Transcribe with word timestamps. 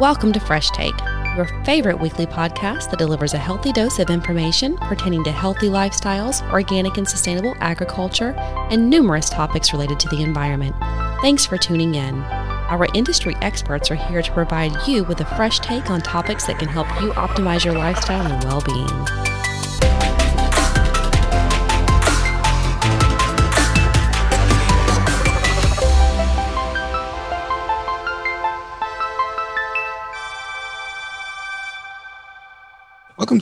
Welcome 0.00 0.32
to 0.32 0.40
Fresh 0.40 0.70
Take, 0.70 0.98
your 1.36 1.46
favorite 1.62 2.00
weekly 2.00 2.24
podcast 2.24 2.88
that 2.88 2.98
delivers 2.98 3.34
a 3.34 3.38
healthy 3.38 3.70
dose 3.70 3.98
of 3.98 4.08
information 4.08 4.78
pertaining 4.78 5.22
to 5.24 5.30
healthy 5.30 5.66
lifestyles, 5.66 6.40
organic 6.50 6.96
and 6.96 7.06
sustainable 7.06 7.54
agriculture, 7.60 8.30
and 8.70 8.88
numerous 8.88 9.28
topics 9.28 9.74
related 9.74 10.00
to 10.00 10.08
the 10.08 10.22
environment. 10.22 10.74
Thanks 11.20 11.44
for 11.44 11.58
tuning 11.58 11.96
in. 11.96 12.14
Our 12.14 12.86
industry 12.94 13.36
experts 13.42 13.90
are 13.90 13.94
here 13.94 14.22
to 14.22 14.32
provide 14.32 14.72
you 14.88 15.04
with 15.04 15.20
a 15.20 15.26
fresh 15.36 15.60
take 15.60 15.90
on 15.90 16.00
topics 16.00 16.46
that 16.46 16.58
can 16.58 16.68
help 16.68 16.88
you 17.02 17.12
optimize 17.12 17.62
your 17.62 17.74
lifestyle 17.74 18.26
and 18.26 18.42
well 18.44 18.62
being. 18.62 19.29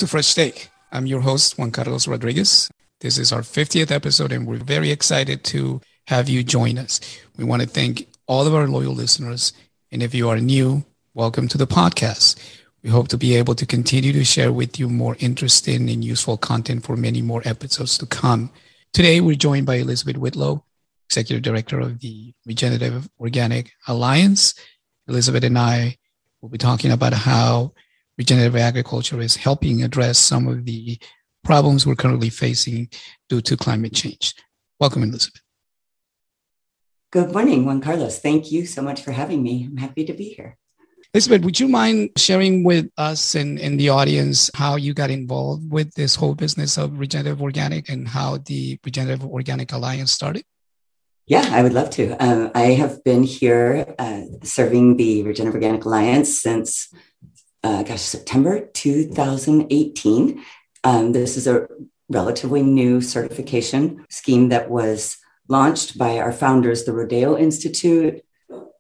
Fresh 0.09 0.35
Take. 0.35 0.71
I'm 0.91 1.05
your 1.05 1.21
host, 1.21 1.59
Juan 1.59 1.71
Carlos 1.71 2.09
Rodriguez. 2.09 2.71
This 3.01 3.19
is 3.19 3.31
our 3.31 3.43
50th 3.43 3.91
episode, 3.91 4.33
and 4.33 4.47
we're 4.47 4.57
very 4.57 4.91
excited 4.91 5.45
to 5.45 5.83
have 6.07 6.31
you 6.31 6.43
join 6.43 6.79
us. 6.79 6.99
We 7.37 7.45
want 7.45 7.61
to 7.61 7.69
thank 7.69 8.09
all 8.27 8.47
of 8.47 8.55
our 8.55 8.67
loyal 8.67 8.95
listeners. 8.95 9.53
And 9.93 10.03
if 10.03 10.15
you 10.15 10.31
are 10.31 10.39
new, 10.39 10.87
welcome 11.13 11.47
to 11.49 11.59
the 11.59 11.67
podcast. 11.67 12.39
We 12.83 12.89
hope 12.89 13.09
to 13.09 13.19
be 13.19 13.37
able 13.37 13.55
to 13.57 13.67
continue 13.67 14.15
to 14.15 14.25
share 14.25 14.51
with 14.51 14.79
you 14.79 14.89
more 14.89 15.15
interesting 15.21 15.91
and 15.91 16.03
useful 16.03 16.39
content 16.39 16.87
for 16.87 16.97
many 16.97 17.21
more 17.21 17.43
episodes 17.45 17.99
to 17.99 18.07
come. 18.07 18.51
Today, 18.95 19.21
we're 19.21 19.37
joined 19.37 19.67
by 19.67 19.75
Elizabeth 19.75 20.17
Whitlow, 20.17 20.65
Executive 21.11 21.43
Director 21.43 21.81
of 21.81 22.01
the 22.01 22.33
Regenerative 22.47 23.11
Organic 23.21 23.73
Alliance. 23.87 24.55
Elizabeth 25.07 25.45
and 25.45 25.59
I 25.59 25.99
will 26.41 26.49
be 26.49 26.57
talking 26.57 26.93
about 26.93 27.13
how 27.13 27.75
regenerative 28.19 28.57
agriculture 28.57 29.21
is 29.21 29.37
helping 29.37 29.83
address 29.83 30.19
some 30.19 30.49
of 30.49 30.65
the 30.65 30.99
problems 31.45 31.87
we're 31.87 31.95
currently 31.95 32.31
facing 32.31 32.91
due 33.29 33.41
to 33.41 33.57
climate 33.57 33.95
change. 33.95 34.35
Welcome, 34.81 35.05
Elizabeth. 35.05 35.41
Good 37.11 37.33
morning, 37.33 37.65
Juan 37.65 37.81
Carlos. 37.81 38.19
Thank 38.19 38.53
you 38.53 38.67
so 38.67 38.83
much 38.83 39.01
for 39.01 39.13
having 39.13 39.43
me. 39.43 39.65
I'm 39.65 39.79
happy 39.79 40.05
to 40.05 40.13
be 40.13 40.25
here. 40.25 40.59
Elizabeth, 41.15 41.43
would 41.43 41.59
you 41.59 41.69
mind 41.69 42.11
sharing 42.19 42.65
with 42.65 42.91
us 42.99 43.35
and, 43.35 43.59
and 43.59 43.81
the 43.81 43.89
audience 43.89 44.51
how 44.55 44.77
you 44.77 44.93
got 44.93 45.11
involved 45.11 45.73
with 45.73 45.95
this 45.95 46.15
whole 46.15 46.35
business 46.35 46.77
of 46.77 46.99
regenerative 46.99 47.41
organic 47.41 47.89
and 47.89 48.07
how 48.07 48.37
the 48.37 48.79
Regenerative 48.85 49.25
Organic 49.25 49.73
Alliance 49.73 50.13
started? 50.13 50.45
Yeah, 51.27 51.49
I 51.51 51.63
would 51.63 51.73
love 51.73 51.89
to. 51.91 52.13
Um, 52.23 52.51
I 52.55 52.73
have 52.73 53.03
been 53.05 53.23
here 53.23 53.95
uh, 53.99 54.23
serving 54.43 54.99
the 54.99 55.23
Regenerative 55.23 55.55
Organic 55.55 55.85
Alliance 55.87 56.43
since 56.43 56.93
uh, 57.65 57.83
gosh, 57.83 58.01
September 58.01 58.67
2018. 58.67 60.45
Um, 60.85 61.13
this 61.13 61.37
is 61.37 61.47
a 61.47 61.69
relatively 62.09 62.63
new 62.63 63.01
certification 63.01 64.07
scheme 64.09 64.49
that 64.49 64.71
was 64.71 65.19
launched 65.49 65.99
by 65.99 66.19
our 66.19 66.33
founders, 66.33 66.85
the 66.85 66.93
Rodale 66.93 67.39
Institute, 67.39 68.25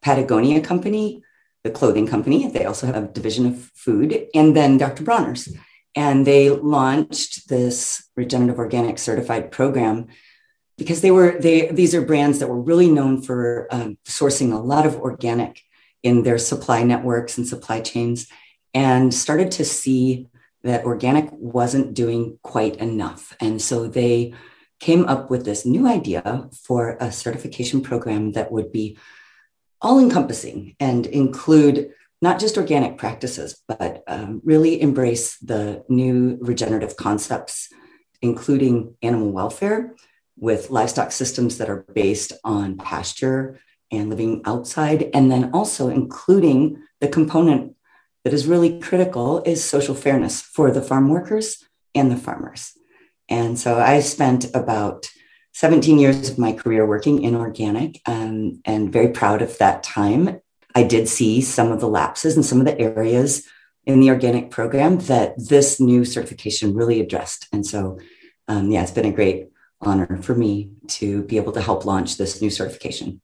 Patagonia 0.02 0.60
Company, 0.60 1.22
the 1.64 1.70
clothing 1.70 2.06
company. 2.06 2.48
They 2.48 2.64
also 2.64 2.86
have 2.86 2.96
a 2.96 3.08
division 3.08 3.46
of 3.46 3.70
food, 3.74 4.26
and 4.34 4.56
then 4.56 4.78
Dr. 4.78 5.02
Bronner's. 5.02 5.54
And 5.94 6.26
they 6.26 6.50
launched 6.50 7.48
this 7.48 8.08
regenerative 8.16 8.58
organic 8.58 8.98
certified 8.98 9.50
program 9.50 10.06
because 10.76 11.00
they 11.00 11.10
were 11.10 11.36
they 11.40 11.66
these 11.72 11.94
are 11.94 12.02
brands 12.02 12.38
that 12.38 12.48
were 12.48 12.60
really 12.60 12.88
known 12.88 13.20
for 13.20 13.66
um, 13.72 13.98
sourcing 14.06 14.52
a 14.52 14.58
lot 14.58 14.86
of 14.86 14.96
organic 14.96 15.62
in 16.04 16.22
their 16.22 16.38
supply 16.38 16.84
networks 16.84 17.36
and 17.36 17.48
supply 17.48 17.80
chains 17.80 18.28
and 18.78 19.12
started 19.12 19.50
to 19.50 19.64
see 19.64 20.28
that 20.62 20.84
organic 20.84 21.28
wasn't 21.32 21.94
doing 21.94 22.38
quite 22.44 22.76
enough. 22.76 23.34
And 23.40 23.60
so 23.60 23.88
they 23.88 24.34
came 24.78 25.04
up 25.06 25.30
with 25.30 25.44
this 25.44 25.66
new 25.66 25.88
idea 25.88 26.48
for 26.52 26.96
a 27.00 27.10
certification 27.10 27.80
program 27.82 28.32
that 28.32 28.52
would 28.52 28.70
be 28.70 28.96
all 29.82 29.98
encompassing 29.98 30.76
and 30.78 31.06
include 31.06 31.90
not 32.22 32.38
just 32.38 32.56
organic 32.56 32.98
practices, 32.98 33.60
but 33.66 34.04
um, 34.06 34.40
really 34.44 34.80
embrace 34.80 35.38
the 35.38 35.84
new 35.88 36.38
regenerative 36.40 36.94
concepts, 36.96 37.72
including 38.22 38.94
animal 39.02 39.32
welfare 39.32 39.96
with 40.36 40.70
livestock 40.70 41.10
systems 41.10 41.58
that 41.58 41.68
are 41.68 41.84
based 41.94 42.32
on 42.44 42.76
pasture 42.76 43.58
and 43.90 44.08
living 44.08 44.42
outside, 44.44 45.10
and 45.14 45.32
then 45.32 45.50
also 45.52 45.88
including 45.88 46.80
the 47.00 47.08
component 47.08 47.74
that 48.28 48.34
is 48.34 48.46
really 48.46 48.78
critical 48.78 49.42
is 49.46 49.64
social 49.64 49.94
fairness 49.94 50.42
for 50.42 50.70
the 50.70 50.82
farm 50.82 51.08
workers 51.08 51.64
and 51.94 52.10
the 52.10 52.16
farmers. 52.16 52.74
And 53.26 53.58
so 53.58 53.78
I 53.78 54.00
spent 54.00 54.54
about 54.54 55.08
17 55.54 55.98
years 55.98 56.28
of 56.28 56.36
my 56.36 56.52
career 56.52 56.86
working 56.86 57.22
in 57.22 57.34
organic 57.34 58.02
um, 58.04 58.60
and 58.66 58.92
very 58.92 59.08
proud 59.08 59.40
of 59.40 59.56
that 59.56 59.82
time. 59.82 60.42
I 60.74 60.82
did 60.82 61.08
see 61.08 61.40
some 61.40 61.72
of 61.72 61.80
the 61.80 61.88
lapses 61.88 62.36
and 62.36 62.44
some 62.44 62.60
of 62.60 62.66
the 62.66 62.78
areas 62.78 63.48
in 63.86 63.98
the 64.00 64.10
organic 64.10 64.50
program 64.50 64.98
that 65.12 65.32
this 65.38 65.80
new 65.80 66.04
certification 66.04 66.74
really 66.74 67.00
addressed. 67.00 67.48
And 67.50 67.64
so, 67.64 67.98
um, 68.46 68.70
yeah, 68.70 68.82
it's 68.82 68.90
been 68.90 69.06
a 69.06 69.10
great 69.10 69.48
honor 69.80 70.20
for 70.20 70.34
me 70.34 70.72
to 70.88 71.22
be 71.22 71.38
able 71.38 71.52
to 71.52 71.62
help 71.62 71.86
launch 71.86 72.18
this 72.18 72.42
new 72.42 72.50
certification. 72.50 73.22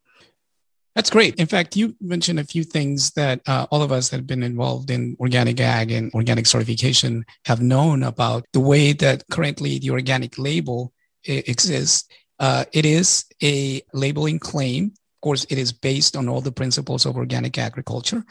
That's 0.95 1.11
great. 1.11 1.35
In 1.37 1.47
fact, 1.47 1.75
you 1.75 1.97
mentioned 2.01 2.39
a 2.39 2.45
few 2.45 2.63
things 2.63 3.11
that 3.13 3.41
uh, 3.49 3.67
all 3.71 3.83
of 3.83 3.91
us 3.91 4.11
that 4.11 4.17
have 4.19 4.27
been 4.29 4.45
involved 4.45 4.91
in 4.91 5.17
organic 5.19 5.61
ag 5.61 5.91
and 5.91 6.13
organic 6.15 6.47
certification 6.47 7.25
have 7.47 7.61
known 7.61 8.05
about 8.05 8.47
the 8.53 8.61
way 8.61 8.93
that 8.93 9.25
currently 9.29 9.81
the 9.81 9.91
organic 9.91 10.39
label 10.39 10.93
exists. 11.25 12.09
Uh, 12.39 12.65
it 12.73 12.87
is 12.87 13.25
a 13.43 13.83
labeling 13.93 14.39
claim. 14.39 14.93
Of 14.95 15.21
course, 15.21 15.47
it 15.51 15.59
is 15.59 15.73
based 15.73 16.17
on 16.17 16.29
all 16.29 16.41
the 16.41 16.53
principles 16.53 17.07
of 17.07 17.17
organic 17.17 17.59
agriculture. 17.59 18.25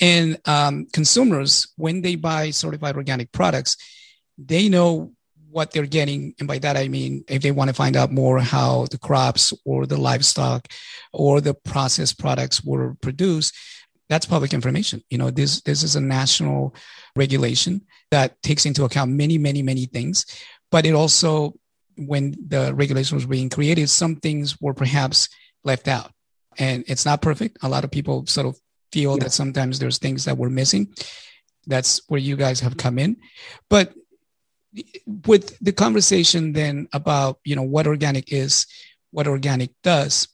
And 0.00 0.38
um, 0.46 0.86
consumers, 0.92 1.68
when 1.76 2.00
they 2.00 2.14
buy 2.14 2.50
certified 2.50 2.96
organic 2.96 3.32
products, 3.32 3.76
they 4.38 4.68
know 4.68 5.12
what 5.50 5.72
they're 5.72 5.86
getting. 5.86 6.34
And 6.38 6.48
by 6.48 6.58
that, 6.58 6.76
I 6.76 6.88
mean, 6.88 7.24
if 7.28 7.42
they 7.42 7.50
want 7.50 7.68
to 7.68 7.74
find 7.74 7.96
out 7.96 8.12
more 8.12 8.38
how 8.40 8.86
the 8.90 8.98
crops 8.98 9.52
or 9.64 9.86
the 9.86 9.96
livestock 9.96 10.68
or 11.12 11.40
the 11.40 11.54
processed 11.54 12.18
products 12.18 12.62
were 12.62 12.94
produced, 13.00 13.54
that's 14.08 14.26
public 14.26 14.52
information. 14.54 15.02
You 15.10 15.18
know, 15.18 15.30
this, 15.30 15.60
this 15.62 15.82
is 15.82 15.96
a 15.96 16.00
national 16.00 16.74
regulation 17.16 17.82
that 18.10 18.40
takes 18.42 18.66
into 18.66 18.84
account 18.84 19.10
many, 19.10 19.38
many, 19.38 19.62
many 19.62 19.86
things. 19.86 20.24
But 20.70 20.86
it 20.86 20.94
also, 20.94 21.54
when 21.96 22.34
the 22.46 22.74
regulation 22.74 23.16
was 23.16 23.26
being 23.26 23.50
created, 23.50 23.88
some 23.88 24.16
things 24.16 24.60
were 24.60 24.74
perhaps 24.74 25.28
left 25.64 25.88
out. 25.88 26.12
And 26.58 26.84
it's 26.88 27.04
not 27.04 27.22
perfect. 27.22 27.58
A 27.62 27.68
lot 27.68 27.84
of 27.84 27.90
people 27.90 28.26
sort 28.26 28.46
of 28.46 28.58
feel 28.92 29.16
yeah. 29.16 29.24
that 29.24 29.32
sometimes 29.32 29.78
there's 29.78 29.98
things 29.98 30.24
that 30.24 30.38
were 30.38 30.50
missing. 30.50 30.94
That's 31.66 32.00
where 32.08 32.20
you 32.20 32.36
guys 32.36 32.60
have 32.60 32.76
come 32.76 32.98
in. 32.98 33.18
But 33.68 33.92
with 35.26 35.58
the 35.60 35.72
conversation 35.72 36.52
then 36.52 36.88
about 36.92 37.38
you 37.44 37.56
know 37.56 37.62
what 37.62 37.86
organic 37.86 38.32
is 38.32 38.66
what 39.10 39.26
organic 39.26 39.70
does. 39.82 40.28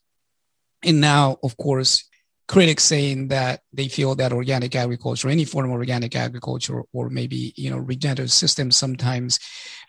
And 0.83 1.01
now 1.01 1.39
of 1.43 1.57
course 1.57 2.09
critics 2.47 2.85
saying 2.85 3.29
that 3.29 3.61
they 3.73 3.89
feel 3.89 4.15
that 4.15 4.33
organic 4.33 4.75
agriculture 4.75 5.31
any 5.31 5.45
form 5.45 5.71
of 5.71 5.73
organic 5.73 6.15
agriculture 6.15 6.83
or 6.93 7.09
maybe 7.09 7.55
you 7.57 7.71
know 7.71 7.79
regenerative 7.79 8.31
systems 8.31 8.77
sometimes 8.77 9.39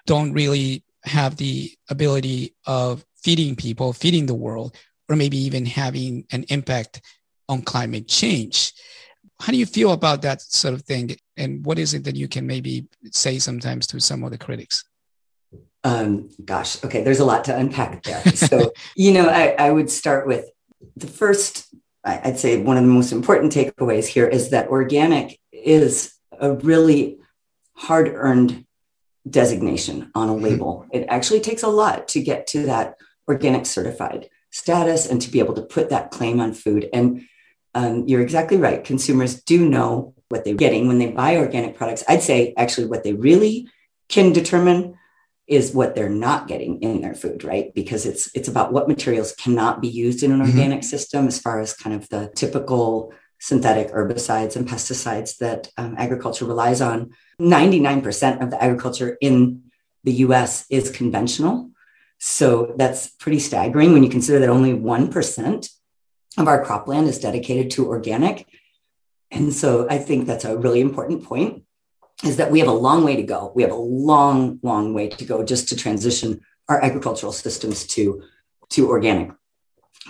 don't 0.06 0.32
really 0.32 0.84
have 1.04 1.36
the 1.36 1.72
ability 1.90 2.56
of 2.66 3.04
feeding 3.22 3.56
people 3.56 3.92
feeding 3.92 4.26
the 4.26 4.34
world 4.34 4.74
or 5.10 5.18
maybe 5.18 5.38
even 5.38 5.66
having 5.66 6.26
an 6.32 6.46
impact 6.50 7.02
on 7.50 7.62
climate 7.62 8.08
change 8.08 8.72
how 9.40 9.52
do 9.52 9.58
you 9.58 9.66
feel 9.66 9.92
about 9.92 10.22
that 10.22 10.42
sort 10.42 10.74
of 10.74 10.84
thing? 10.84 11.16
And 11.38 11.66
what 11.66 11.78
is 11.78 11.94
it 11.94 12.04
that 12.06 12.16
you 12.16 12.28
can 12.28 12.48
maybe 12.48 12.88
say 13.12 13.40
sometimes 13.40 13.88
to 13.88 14.00
some 14.00 14.24
of 14.24 14.32
the 14.32 14.38
critics? 14.38 14.84
Um, 15.84 16.30
gosh, 16.44 16.84
okay, 16.84 17.04
there's 17.04 17.20
a 17.20 17.26
lot 17.26 17.44
to 17.46 17.56
unpack 17.56 18.04
there. 18.04 18.24
So, 18.34 18.72
you 18.96 19.12
know, 19.12 19.30
I, 19.30 19.56
I 19.60 19.72
would 19.72 19.90
start 19.90 20.26
with 20.26 20.50
the 20.96 21.08
first, 21.08 21.68
I'd 22.04 22.40
say 22.40 22.62
one 22.62 22.78
of 22.78 22.84
the 22.84 22.90
most 22.90 23.12
important 23.12 23.54
takeaways 23.54 24.08
here 24.08 24.28
is 24.28 24.50
that 24.50 24.70
organic 24.70 25.40
is 25.52 26.14
a 26.40 26.54
really 26.54 27.20
hard 27.74 28.12
earned 28.14 28.66
designation 29.30 30.12
on 30.16 30.30
a 30.30 30.34
mm-hmm. 30.34 30.44
label. 30.44 30.86
It 30.92 31.06
actually 31.10 31.42
takes 31.42 31.64
a 31.64 31.68
lot 31.68 32.08
to 32.10 32.22
get 32.22 32.48
to 32.48 32.66
that 32.66 32.96
organic 33.28 33.66
certified 33.66 34.30
status 34.52 35.08
and 35.08 35.22
to 35.22 35.30
be 35.30 35.40
able 35.40 35.54
to 35.56 35.62
put 35.62 35.90
that 35.90 36.12
claim 36.12 36.40
on 36.40 36.54
food. 36.54 36.90
And 36.94 37.26
um, 37.76 38.08
you're 38.08 38.22
exactly 38.22 38.58
right. 38.58 38.84
Consumers 38.84 39.44
do 39.44 39.68
know 39.68 40.16
what 40.30 40.44
they're 40.44 40.56
getting 40.56 40.88
when 40.88 40.98
they 40.98 41.12
buy 41.12 41.38
organic 41.38 41.76
products. 41.76 42.04
I'd 42.08 42.24
say 42.24 42.54
actually 42.58 42.88
what 42.88 43.04
they 43.04 43.14
really 43.14 43.68
can 44.10 44.34
determine 44.34 44.98
is 45.46 45.74
what 45.74 45.94
they're 45.94 46.10
not 46.10 46.48
getting 46.48 46.82
in 46.82 47.02
their 47.02 47.14
food, 47.14 47.44
right? 47.44 47.72
Because 47.76 48.06
it's 48.06 48.34
it's 48.34 48.48
about 48.48 48.74
what 48.74 48.88
materials 48.88 49.34
cannot 49.34 49.82
be 49.82 49.88
used 49.88 50.24
in 50.24 50.32
an 50.32 50.40
mm-hmm. 50.40 50.58
organic 50.58 50.84
system 50.84 51.28
as 51.28 51.38
far 51.38 51.60
as 51.60 51.76
kind 51.76 51.96
of 51.96 52.10
the 52.10 52.32
typical 52.36 53.14
synthetic 53.40 53.92
herbicides 53.92 54.56
and 54.56 54.68
pesticides 54.68 55.38
that 55.38 55.70
um, 55.78 55.96
agriculture 56.00 56.46
relies 56.46 56.82
on. 56.82 57.12
99% 57.40 58.42
of 58.42 58.50
the 58.50 58.64
agriculture 58.64 59.18
in 59.22 59.62
the 60.04 60.14
US 60.14 60.66
is 60.72 60.90
conventional. 60.90 61.70
So 62.18 62.74
that's 62.78 63.10
pretty 63.10 63.40
staggering 63.40 63.92
when 63.92 64.04
you 64.04 64.10
consider 64.10 64.40
that 64.40 64.50
only 64.50 64.74
1% 64.74 65.70
of 66.38 66.48
our 66.48 66.64
cropland 66.64 67.08
is 67.08 67.20
dedicated 67.20 67.72
to 67.72 67.88
organic. 67.88 68.48
And 69.32 69.54
so 69.54 69.88
I 69.90 69.98
think 69.98 70.26
that's 70.26 70.46
a 70.46 70.58
really 70.58 70.82
important 70.82 71.24
point 71.24 71.64
is 72.24 72.38
that 72.38 72.52
we 72.52 72.60
have 72.60 72.68
a 72.68 72.74
long 72.74 73.04
way 73.04 73.16
to 73.16 73.24
go. 73.24 73.52
We 73.56 73.64
have 73.64 73.72
a 73.72 73.76
long, 73.76 74.60
long 74.64 74.94
way 74.94 75.10
to 75.10 75.26
go 75.26 75.44
just 75.44 75.70
to 75.70 75.76
transition 75.76 76.42
our 76.70 76.82
agricultural 76.82 77.34
systems 77.34 77.86
to, 77.88 78.24
to 78.70 78.90
organic 78.90 79.32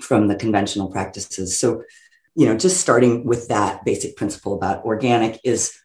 from 0.02 0.28
the 0.28 0.36
conventional 0.36 0.92
practices. 0.92 1.60
So, 1.60 1.84
you 2.36 2.46
know, 2.46 2.58
just 2.58 2.80
starting 2.80 3.26
with 3.26 3.48
that 3.48 3.84
basic 3.86 4.16
principle 4.16 4.54
about 4.54 4.86
organic 4.86 5.40
is, 5.44 5.78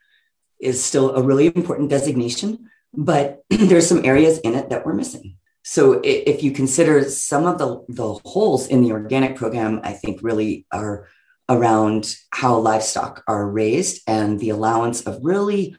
is 0.61 0.83
still 0.83 1.15
a 1.15 1.23
really 1.23 1.47
important 1.47 1.89
designation, 1.91 2.69
but 2.93 3.43
there's 3.51 3.87
some 3.87 4.05
areas 4.05 4.39
in 4.41 4.55
it 4.55 4.69
that 4.69 4.85
we're 4.85 4.93
missing. 4.93 5.37
So 5.71 6.01
if 6.03 6.43
you 6.43 6.51
consider 6.51 7.05
some 7.05 7.47
of 7.47 7.59
the, 7.59 7.85
the 7.89 8.15
holes 8.25 8.67
in 8.67 8.83
the 8.83 8.91
organic 8.91 9.37
program, 9.37 9.79
I 9.85 9.93
think 9.93 10.19
really 10.21 10.67
are 10.73 11.07
around 11.49 12.13
how 12.33 12.59
livestock 12.59 13.23
are 13.29 13.49
raised 13.49 14.03
and 14.09 14.41
the 14.41 14.51
allowance 14.51 15.03
of 15.03 15.21
really 15.23 15.77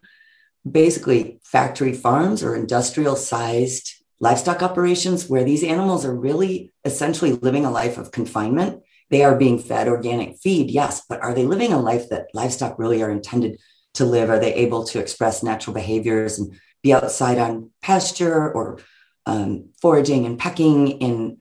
basically 0.63 1.41
factory 1.43 1.91
farms 1.91 2.41
or 2.41 2.55
industrial 2.55 3.17
sized 3.17 3.91
livestock 4.21 4.63
operations 4.63 5.27
where 5.27 5.43
these 5.43 5.61
animals 5.61 6.05
are 6.05 6.15
really 6.15 6.71
essentially 6.85 7.33
living 7.33 7.65
a 7.65 7.69
life 7.69 7.97
of 7.97 8.13
confinement. 8.13 8.83
They 9.09 9.25
are 9.25 9.35
being 9.35 9.59
fed 9.59 9.89
organic 9.89 10.38
feed, 10.38 10.71
yes, 10.71 11.03
but 11.09 11.21
are 11.21 11.33
they 11.33 11.43
living 11.43 11.73
a 11.73 11.81
life 11.81 12.07
that 12.11 12.27
livestock 12.33 12.79
really 12.79 13.03
are 13.03 13.11
intended 13.11 13.59
to 13.95 14.05
live? 14.05 14.29
Are 14.29 14.39
they 14.39 14.53
able 14.53 14.85
to 14.85 14.99
express 15.01 15.43
natural 15.43 15.73
behaviors 15.73 16.39
and 16.39 16.57
be 16.81 16.93
outside 16.93 17.39
on 17.39 17.71
pasture 17.81 18.49
or 18.53 18.79
um, 19.25 19.69
foraging 19.81 20.25
and 20.25 20.39
pecking 20.39 20.88
in 20.88 21.38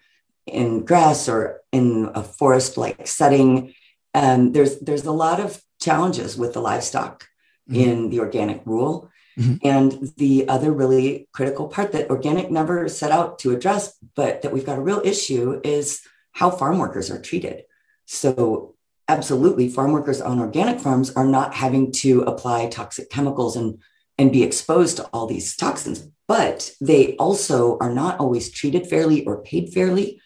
in 0.47 0.85
grass 0.85 1.29
or 1.29 1.61
in 1.73 2.11
a 2.15 2.23
forest 2.23 2.77
like 2.77 3.07
setting? 3.07 3.75
And 4.15 4.55
there's 4.55 4.81
there's 4.81 5.05
a 5.05 5.13
lot 5.13 5.41
of 5.41 5.63
challenges 5.81 6.37
with 6.37 6.53
the 6.53 6.61
livestock 6.61 7.27
mm-hmm. 7.69 7.81
in 7.81 8.11
the 8.11 8.21
organic 8.21 8.63
rule. 8.65 9.11
Mm-hmm. 9.39 9.67
And 9.67 10.13
the 10.17 10.49
other 10.49 10.73
really 10.73 11.29
critical 11.33 11.69
part 11.69 11.93
that 11.93 12.11
organic 12.11 12.51
never 12.51 12.89
set 12.89 13.11
out 13.11 13.39
to 13.41 13.53
address, 13.53 13.97
but 14.15 14.43
that 14.43 14.53
we've 14.53 14.67
got 14.67 14.79
a 14.79 14.83
real 14.83 15.01
issue 15.05 15.61
is 15.65 16.01
how 16.33 16.51
farm 16.51 16.79
workers 16.79 17.11
are 17.11 17.21
treated. 17.21 17.65
So, 18.07 18.75
absolutely, 19.09 19.69
farm 19.69 19.93
workers 19.93 20.21
on 20.21 20.41
organic 20.41 20.81
farms 20.81 21.11
are 21.13 21.25
not 21.25 21.55
having 21.55 21.93
to 21.93 22.23
apply 22.23 22.67
toxic 22.69 23.09
chemicals 23.09 23.57
and, 23.57 23.79
and 24.19 24.33
be 24.33 24.43
exposed 24.43 24.97
to 24.99 25.05
all 25.07 25.27
these 25.27 25.57
toxins, 25.57 26.09
but 26.31 26.59
they 26.81 27.17
also 27.17 27.77
are 27.85 27.93
not 28.03 28.21
always 28.21 28.47
treated 28.59 28.87
fairly 28.87 29.19
or 29.27 29.43
paid 29.43 29.73
fairly. 29.75 30.21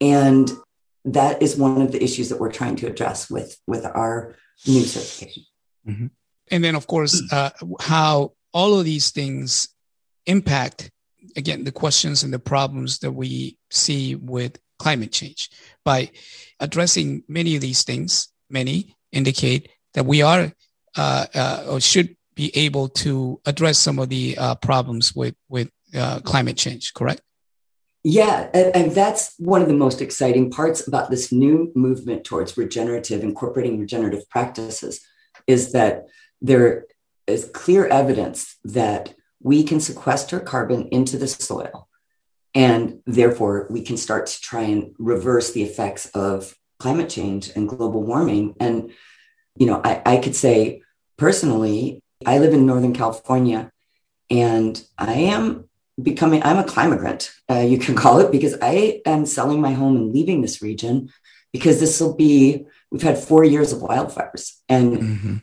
And 0.00 0.50
that 1.04 1.42
is 1.42 1.56
one 1.66 1.82
of 1.82 1.92
the 1.92 2.02
issues 2.02 2.30
that 2.30 2.40
we're 2.40 2.58
trying 2.60 2.76
to 2.76 2.86
address 2.86 3.28
with, 3.28 3.50
with 3.66 3.84
our 3.84 4.36
new 4.66 4.84
certification. 4.94 5.44
Mm-hmm 5.86 6.06
and 6.50 6.64
then 6.64 6.74
of 6.74 6.86
course 6.86 7.22
uh, 7.32 7.50
how 7.80 8.32
all 8.52 8.78
of 8.78 8.84
these 8.84 9.10
things 9.10 9.68
impact 10.26 10.90
again 11.36 11.64
the 11.64 11.72
questions 11.72 12.22
and 12.22 12.32
the 12.32 12.38
problems 12.38 12.98
that 12.98 13.12
we 13.12 13.56
see 13.70 14.14
with 14.14 14.58
climate 14.78 15.12
change 15.12 15.50
by 15.84 16.10
addressing 16.58 17.22
many 17.28 17.54
of 17.54 17.60
these 17.60 17.84
things 17.84 18.28
many 18.48 18.94
indicate 19.12 19.68
that 19.94 20.06
we 20.06 20.22
are 20.22 20.52
uh, 20.96 21.26
uh, 21.34 21.64
or 21.68 21.80
should 21.80 22.16
be 22.42 22.48
able 22.66 22.86
to 22.88 23.40
address 23.50 23.76
some 23.86 23.98
of 24.02 24.08
the 24.08 24.24
uh, 24.44 24.54
problems 24.68 25.06
with 25.20 25.36
with 25.54 25.68
uh, 26.02 26.18
climate 26.30 26.58
change 26.64 26.84
correct 26.94 27.22
yeah, 28.02 28.48
and, 28.54 28.92
that's 28.92 29.34
one 29.38 29.60
of 29.60 29.68
the 29.68 29.74
most 29.74 30.00
exciting 30.00 30.50
parts 30.50 30.88
about 30.88 31.10
this 31.10 31.30
new 31.30 31.70
movement 31.74 32.24
towards 32.24 32.56
regenerative, 32.56 33.22
incorporating 33.22 33.78
regenerative 33.78 34.28
practices, 34.30 35.00
is 35.46 35.72
that 35.72 36.06
there 36.40 36.86
is 37.26 37.50
clear 37.52 37.86
evidence 37.86 38.56
that 38.64 39.14
we 39.42 39.62
can 39.64 39.80
sequester 39.80 40.40
carbon 40.40 40.88
into 40.88 41.18
the 41.18 41.28
soil. 41.28 41.88
And 42.54 43.00
therefore, 43.06 43.66
we 43.68 43.82
can 43.82 43.98
start 43.98 44.26
to 44.28 44.40
try 44.40 44.62
and 44.62 44.94
reverse 44.98 45.52
the 45.52 45.62
effects 45.62 46.06
of 46.06 46.54
climate 46.78 47.10
change 47.10 47.50
and 47.54 47.68
global 47.68 48.02
warming. 48.02 48.54
And, 48.58 48.92
you 49.58 49.66
know, 49.66 49.80
I, 49.84 50.02
I 50.06 50.16
could 50.16 50.34
say 50.34 50.82
personally, 51.18 52.02
I 52.26 52.38
live 52.38 52.52
in 52.52 52.66
Northern 52.66 52.94
California 52.94 53.70
and 54.30 54.82
I 54.98 55.14
am 55.14 55.68
becoming, 56.00 56.42
I'm 56.42 56.58
a 56.58 56.64
climagrant, 56.64 57.32
uh, 57.50 57.60
you 57.60 57.78
can 57.78 57.94
call 58.02 58.20
it, 58.20 58.30
because 58.30 58.56
I 58.62 59.02
am 59.06 59.26
selling 59.26 59.60
my 59.60 59.72
home 59.72 59.96
and 59.96 60.12
leaving 60.12 60.40
this 60.40 60.62
region 60.62 61.10
because 61.52 61.80
this 61.80 62.00
will 62.00 62.14
be, 62.14 62.66
we've 62.90 63.02
had 63.02 63.18
four 63.18 63.44
years 63.44 63.72
of 63.72 63.80
wildfires. 63.80 64.58
And 64.68 64.98
mm-hmm 64.98 65.36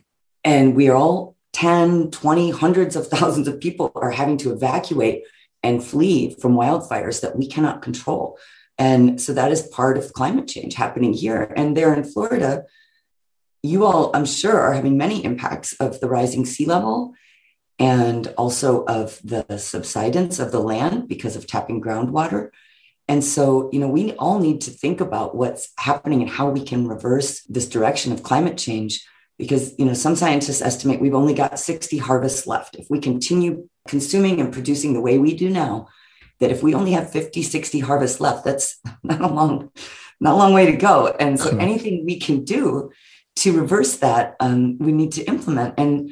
and 0.44 0.74
we 0.74 0.88
are 0.88 0.96
all 0.96 1.36
10 1.52 2.10
20 2.10 2.50
hundreds 2.50 2.96
of 2.96 3.06
thousands 3.14 3.48
of 3.48 3.60
people 3.60 3.92
are 3.94 4.10
having 4.10 4.38
to 4.38 4.52
evacuate 4.52 5.24
and 5.62 5.84
flee 5.84 6.34
from 6.40 6.54
wildfires 6.54 7.20
that 7.20 7.36
we 7.36 7.46
cannot 7.46 7.82
control 7.82 8.38
and 8.78 9.20
so 9.20 9.34
that 9.34 9.50
is 9.50 9.62
part 9.62 9.98
of 9.98 10.12
climate 10.12 10.46
change 10.46 10.74
happening 10.74 11.12
here 11.12 11.52
and 11.56 11.76
there 11.76 11.94
in 11.94 12.04
florida 12.04 12.64
you 13.62 13.84
all 13.84 14.10
i'm 14.14 14.24
sure 14.24 14.58
are 14.58 14.72
having 14.72 14.96
many 14.96 15.24
impacts 15.24 15.72
of 15.74 16.00
the 16.00 16.08
rising 16.08 16.44
sea 16.44 16.66
level 16.66 17.14
and 17.78 18.26
also 18.36 18.84
of 18.84 19.20
the 19.22 19.58
subsidence 19.58 20.38
of 20.38 20.50
the 20.50 20.60
land 20.60 21.08
because 21.08 21.36
of 21.36 21.46
tapping 21.46 21.80
groundwater. 21.80 22.50
And 23.06 23.24
so, 23.24 23.70
you 23.72 23.78
know, 23.78 23.88
we 23.88 24.12
all 24.14 24.38
need 24.40 24.60
to 24.62 24.70
think 24.70 25.00
about 25.00 25.34
what's 25.34 25.70
happening 25.78 26.20
and 26.20 26.30
how 26.30 26.50
we 26.50 26.62
can 26.62 26.88
reverse 26.88 27.42
this 27.44 27.68
direction 27.68 28.12
of 28.12 28.22
climate 28.22 28.58
change 28.58 29.04
because 29.38 29.72
you 29.78 29.84
know 29.84 29.94
some 29.94 30.16
scientists 30.16 30.60
estimate 30.60 31.00
we've 31.00 31.14
only 31.14 31.32
got 31.32 31.60
60 31.60 31.96
harvests 31.98 32.46
left. 32.46 32.74
If 32.74 32.88
we 32.90 32.98
continue 32.98 33.68
consuming 33.86 34.40
and 34.40 34.52
producing 34.52 34.92
the 34.92 35.00
way 35.00 35.16
we 35.16 35.36
do 35.36 35.48
now 35.48 35.86
that 36.40 36.50
if 36.50 36.62
we 36.62 36.74
only 36.74 36.92
have 36.92 37.10
50 37.10 37.42
60 37.42 37.78
harvests 37.78 38.20
left 38.20 38.44
that's 38.44 38.80
not 39.04 39.20
a 39.20 39.28
long 39.28 39.70
not 40.20 40.34
a 40.34 40.36
long 40.36 40.52
way 40.52 40.66
to 40.66 40.76
go. 40.76 41.06
And 41.20 41.38
so 41.38 41.56
anything 41.56 42.04
we 42.04 42.18
can 42.18 42.44
do 42.44 42.90
to 43.38 43.58
reverse 43.58 43.96
that 43.96 44.36
um, 44.40 44.78
we 44.78 44.92
need 44.92 45.12
to 45.12 45.24
implement 45.24 45.74
and 45.78 46.10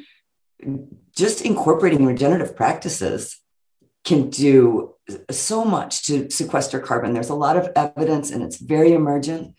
just 1.15 1.41
incorporating 1.41 2.05
regenerative 2.05 2.55
practices 2.55 3.39
can 4.03 4.29
do 4.29 4.95
so 5.31 5.63
much 5.63 6.05
to 6.05 6.29
sequester 6.29 6.79
carbon 6.79 7.13
there's 7.13 7.29
a 7.29 7.35
lot 7.35 7.57
of 7.57 7.69
evidence 7.75 8.31
and 8.31 8.43
it's 8.43 8.57
very 8.57 8.93
emergent 8.93 9.55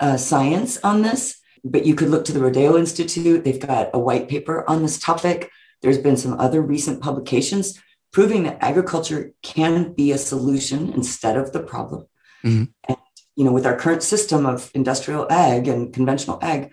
uh, 0.00 0.16
science 0.16 0.78
on 0.84 1.02
this 1.02 1.40
but 1.70 1.86
you 1.86 1.94
could 1.94 2.10
look 2.10 2.24
to 2.26 2.32
the 2.32 2.40
Rodale 2.40 2.78
Institute. 2.78 3.44
They've 3.44 3.60
got 3.60 3.90
a 3.92 3.98
white 3.98 4.28
paper 4.28 4.68
on 4.68 4.82
this 4.82 4.98
topic. 4.98 5.50
There's 5.82 5.98
been 5.98 6.16
some 6.16 6.38
other 6.38 6.62
recent 6.62 7.02
publications 7.02 7.78
proving 8.12 8.44
that 8.44 8.58
agriculture 8.60 9.32
can 9.42 9.92
be 9.92 10.12
a 10.12 10.18
solution 10.18 10.92
instead 10.92 11.36
of 11.36 11.52
the 11.52 11.60
problem. 11.60 12.06
Mm-hmm. 12.44 12.64
And 12.88 12.96
you 13.34 13.44
know, 13.44 13.52
with 13.52 13.66
our 13.66 13.76
current 13.76 14.02
system 14.02 14.46
of 14.46 14.70
industrial 14.74 15.30
ag 15.30 15.68
and 15.68 15.92
conventional 15.92 16.38
ag, 16.40 16.70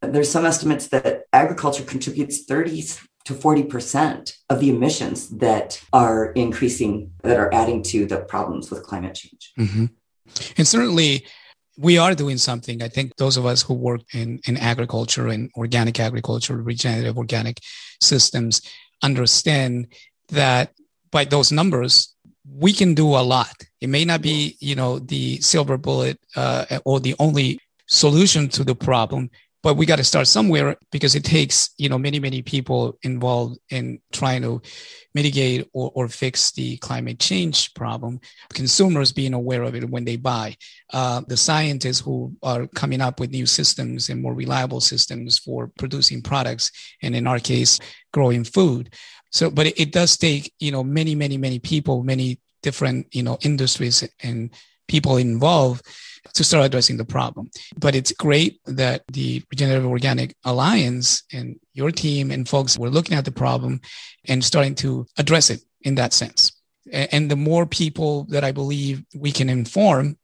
there's 0.00 0.30
some 0.30 0.44
estimates 0.44 0.88
that 0.88 1.24
agriculture 1.32 1.84
contributes 1.84 2.44
30 2.44 2.82
to 3.24 3.34
40% 3.34 4.36
of 4.48 4.60
the 4.60 4.70
emissions 4.70 5.28
that 5.30 5.82
are 5.92 6.32
increasing, 6.32 7.12
that 7.22 7.38
are 7.38 7.52
adding 7.52 7.82
to 7.82 8.06
the 8.06 8.18
problems 8.18 8.70
with 8.70 8.84
climate 8.84 9.14
change. 9.14 9.52
Mm-hmm. 9.58 9.86
And 10.56 10.68
certainly, 10.68 11.26
we 11.78 11.98
are 11.98 12.14
doing 12.14 12.38
something. 12.38 12.82
I 12.82 12.88
think 12.88 13.16
those 13.16 13.36
of 13.36 13.44
us 13.44 13.62
who 13.62 13.74
work 13.74 14.02
in, 14.14 14.40
in 14.46 14.56
agriculture 14.56 15.28
and 15.28 15.50
organic 15.56 16.00
agriculture, 16.00 16.56
regenerative 16.56 17.18
organic 17.18 17.60
systems 18.00 18.62
understand 19.02 19.88
that 20.28 20.72
by 21.10 21.24
those 21.24 21.52
numbers, 21.52 22.14
we 22.48 22.72
can 22.72 22.94
do 22.94 23.08
a 23.08 23.22
lot. 23.22 23.54
It 23.80 23.88
may 23.88 24.04
not 24.04 24.22
be, 24.22 24.56
you 24.60 24.74
know, 24.74 24.98
the 24.98 25.40
silver 25.40 25.76
bullet 25.76 26.18
uh, 26.36 26.78
or 26.84 27.00
the 27.00 27.14
only 27.18 27.58
solution 27.86 28.48
to 28.50 28.64
the 28.64 28.74
problem, 28.74 29.30
but 29.66 29.76
we 29.76 29.84
got 29.84 29.96
to 29.96 30.04
start 30.04 30.28
somewhere 30.28 30.76
because 30.92 31.16
it 31.16 31.24
takes 31.24 31.70
you 31.76 31.88
know 31.88 31.98
many 31.98 32.20
many 32.20 32.40
people 32.40 32.96
involved 33.02 33.58
in 33.68 33.98
trying 34.12 34.40
to 34.40 34.62
mitigate 35.12 35.68
or, 35.72 35.90
or 35.96 36.06
fix 36.06 36.52
the 36.52 36.76
climate 36.76 37.18
change 37.18 37.74
problem. 37.74 38.20
Consumers 38.54 39.10
being 39.10 39.34
aware 39.34 39.64
of 39.64 39.74
it 39.74 39.90
when 39.90 40.04
they 40.04 40.14
buy. 40.14 40.56
Uh, 40.92 41.20
the 41.26 41.36
scientists 41.36 41.98
who 41.98 42.32
are 42.44 42.68
coming 42.76 43.00
up 43.00 43.18
with 43.18 43.32
new 43.32 43.44
systems 43.44 44.08
and 44.08 44.22
more 44.22 44.34
reliable 44.34 44.80
systems 44.80 45.36
for 45.36 45.72
producing 45.78 46.22
products 46.22 46.70
and 47.02 47.16
in 47.16 47.26
our 47.26 47.40
case 47.40 47.80
growing 48.12 48.44
food. 48.44 48.94
So 49.32 49.50
but 49.50 49.66
it, 49.66 49.80
it 49.80 49.90
does 49.90 50.16
take 50.16 50.52
you 50.60 50.70
know 50.70 50.84
many 50.84 51.16
many 51.16 51.38
many 51.38 51.58
people 51.58 52.04
many 52.04 52.38
different 52.62 53.08
you 53.10 53.24
know 53.24 53.36
industries 53.42 54.08
and 54.22 54.50
people 54.86 55.16
involved 55.16 55.84
to 56.34 56.44
start 56.44 56.64
addressing 56.64 56.96
the 56.96 57.04
problem. 57.04 57.50
But 57.78 57.94
it's 57.94 58.12
great 58.12 58.60
that 58.66 59.04
the 59.12 59.42
Regenerative 59.50 59.86
Organic 59.86 60.34
Alliance 60.44 61.22
and 61.32 61.58
your 61.72 61.90
team 61.90 62.30
and 62.30 62.48
folks 62.48 62.78
were 62.78 62.90
looking 62.90 63.16
at 63.16 63.24
the 63.24 63.32
problem 63.32 63.80
and 64.26 64.44
starting 64.44 64.74
to 64.76 65.06
address 65.18 65.50
it 65.50 65.60
in 65.82 65.94
that 65.96 66.12
sense. 66.12 66.52
And 66.92 67.30
the 67.30 67.36
more 67.36 67.66
people 67.66 68.24
that 68.30 68.44
I 68.44 68.52
believe 68.52 69.02
we 69.14 69.32
can 69.32 69.48
inform 69.48 70.18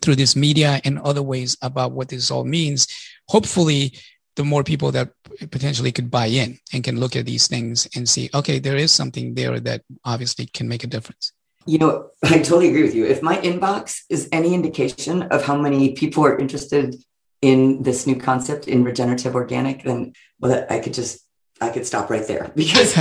through 0.00 0.16
this 0.16 0.36
media 0.36 0.80
and 0.84 0.98
other 0.98 1.22
ways 1.22 1.56
about 1.62 1.92
what 1.92 2.08
this 2.08 2.30
all 2.30 2.44
means, 2.44 2.86
hopefully 3.28 3.92
the 4.36 4.44
more 4.44 4.62
people 4.62 4.92
that 4.92 5.10
potentially 5.50 5.92
could 5.92 6.10
buy 6.10 6.26
in 6.26 6.58
and 6.72 6.84
can 6.84 7.00
look 7.00 7.16
at 7.16 7.24
these 7.24 7.48
things 7.48 7.88
and 7.96 8.08
see, 8.08 8.28
okay, 8.34 8.58
there 8.58 8.76
is 8.76 8.92
something 8.92 9.34
there 9.34 9.58
that 9.60 9.82
obviously 10.04 10.46
can 10.46 10.68
make 10.68 10.84
a 10.84 10.86
difference. 10.86 11.32
You 11.66 11.78
know, 11.78 12.10
I 12.24 12.38
totally 12.38 12.68
agree 12.68 12.82
with 12.82 12.94
you. 12.94 13.04
If 13.06 13.22
my 13.22 13.36
inbox 13.38 14.02
is 14.08 14.28
any 14.32 14.54
indication 14.54 15.22
of 15.22 15.44
how 15.44 15.56
many 15.56 15.92
people 15.92 16.24
are 16.24 16.38
interested 16.38 16.96
in 17.42 17.82
this 17.82 18.06
new 18.06 18.16
concept 18.16 18.66
in 18.66 18.84
regenerative 18.84 19.34
organic, 19.34 19.84
then 19.84 20.12
well, 20.40 20.66
I 20.70 20.78
could 20.78 20.94
just 20.94 21.20
I 21.60 21.70
could 21.70 21.86
stop 21.86 22.10
right 22.10 22.26
there 22.26 22.50
because 22.56 22.96